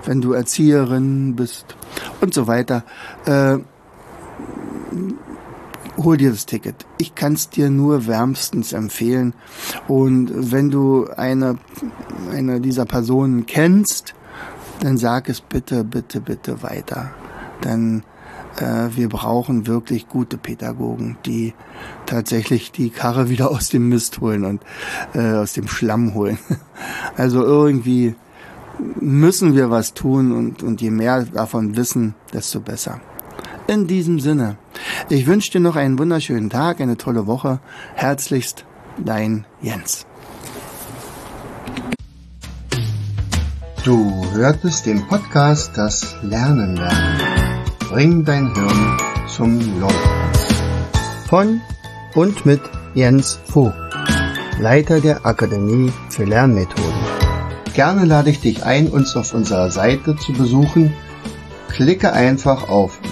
wenn 0.05 0.21
du 0.21 0.33
Erzieherin 0.33 1.35
bist 1.35 1.75
und 2.19 2.33
so 2.33 2.47
weiter, 2.47 2.83
äh, 3.25 3.57
hol 6.03 6.17
dir 6.17 6.31
das 6.31 6.45
Ticket. 6.45 6.85
Ich 6.97 7.15
kann 7.15 7.33
es 7.33 7.49
dir 7.49 7.69
nur 7.69 8.07
wärmstens 8.07 8.73
empfehlen. 8.73 9.33
Und 9.87 10.31
wenn 10.51 10.71
du 10.71 11.07
eine, 11.15 11.57
eine 12.31 12.61
dieser 12.61 12.85
Personen 12.85 13.45
kennst, 13.45 14.13
dann 14.79 14.97
sag 14.97 15.29
es 15.29 15.41
bitte, 15.41 15.83
bitte, 15.83 16.21
bitte 16.21 16.63
weiter. 16.63 17.11
Denn 17.63 18.03
äh, 18.57 18.89
wir 18.95 19.09
brauchen 19.09 19.67
wirklich 19.67 20.07
gute 20.07 20.37
Pädagogen, 20.37 21.17
die 21.25 21.53
tatsächlich 22.05 22.71
die 22.71 22.89
Karre 22.89 23.29
wieder 23.29 23.51
aus 23.51 23.69
dem 23.69 23.89
Mist 23.89 24.21
holen 24.21 24.45
und 24.45 24.61
äh, 25.13 25.33
aus 25.33 25.53
dem 25.53 25.67
Schlamm 25.67 26.13
holen. 26.13 26.39
Also 27.17 27.43
irgendwie 27.43 28.15
müssen 29.01 29.53
wir 29.53 29.69
was 29.69 29.93
tun 29.93 30.31
und, 30.31 30.63
und 30.63 30.79
je 30.79 30.91
mehr 30.91 31.23
davon 31.25 31.75
wissen, 31.75 32.15
desto 32.31 32.61
besser. 32.61 33.01
In 33.69 33.85
diesem 33.85 34.19
Sinne, 34.19 34.57
ich 35.09 35.27
wünsche 35.27 35.51
dir 35.51 35.59
noch 35.59 35.75
einen 35.75 35.99
wunderschönen 35.99 36.49
Tag, 36.49 36.81
eine 36.81 36.97
tolle 36.97 37.27
Woche. 37.27 37.59
Herzlichst, 37.93 38.65
dein 38.97 39.45
Jens. 39.61 40.07
Du 43.85 44.25
hörtest 44.33 44.87
den 44.87 45.07
Podcast 45.07 45.73
Das 45.75 46.15
Lernen 46.23 46.77
lernen. 46.77 47.61
Bring 47.91 48.25
dein 48.25 48.51
Hirn 48.55 48.97
zum 49.27 49.59
Leuchten. 49.79 50.09
Von 51.27 51.61
und 52.15 52.47
mit 52.47 52.61
Jens 52.95 53.39
Vogt, 53.45 53.75
Leiter 54.59 54.99
der 54.99 55.27
Akademie 55.27 55.93
für 56.09 56.23
Lernmethoden. 56.23 57.05
Gerne 57.75 58.05
lade 58.05 58.31
ich 58.31 58.39
dich 58.39 58.63
ein, 58.63 58.87
uns 58.87 59.15
auf 59.15 59.35
unserer 59.35 59.69
Seite 59.69 60.15
zu 60.15 60.33
besuchen 60.33 60.91
Klicke 61.79 62.11
einfach 62.11 62.67
auf 62.67 62.99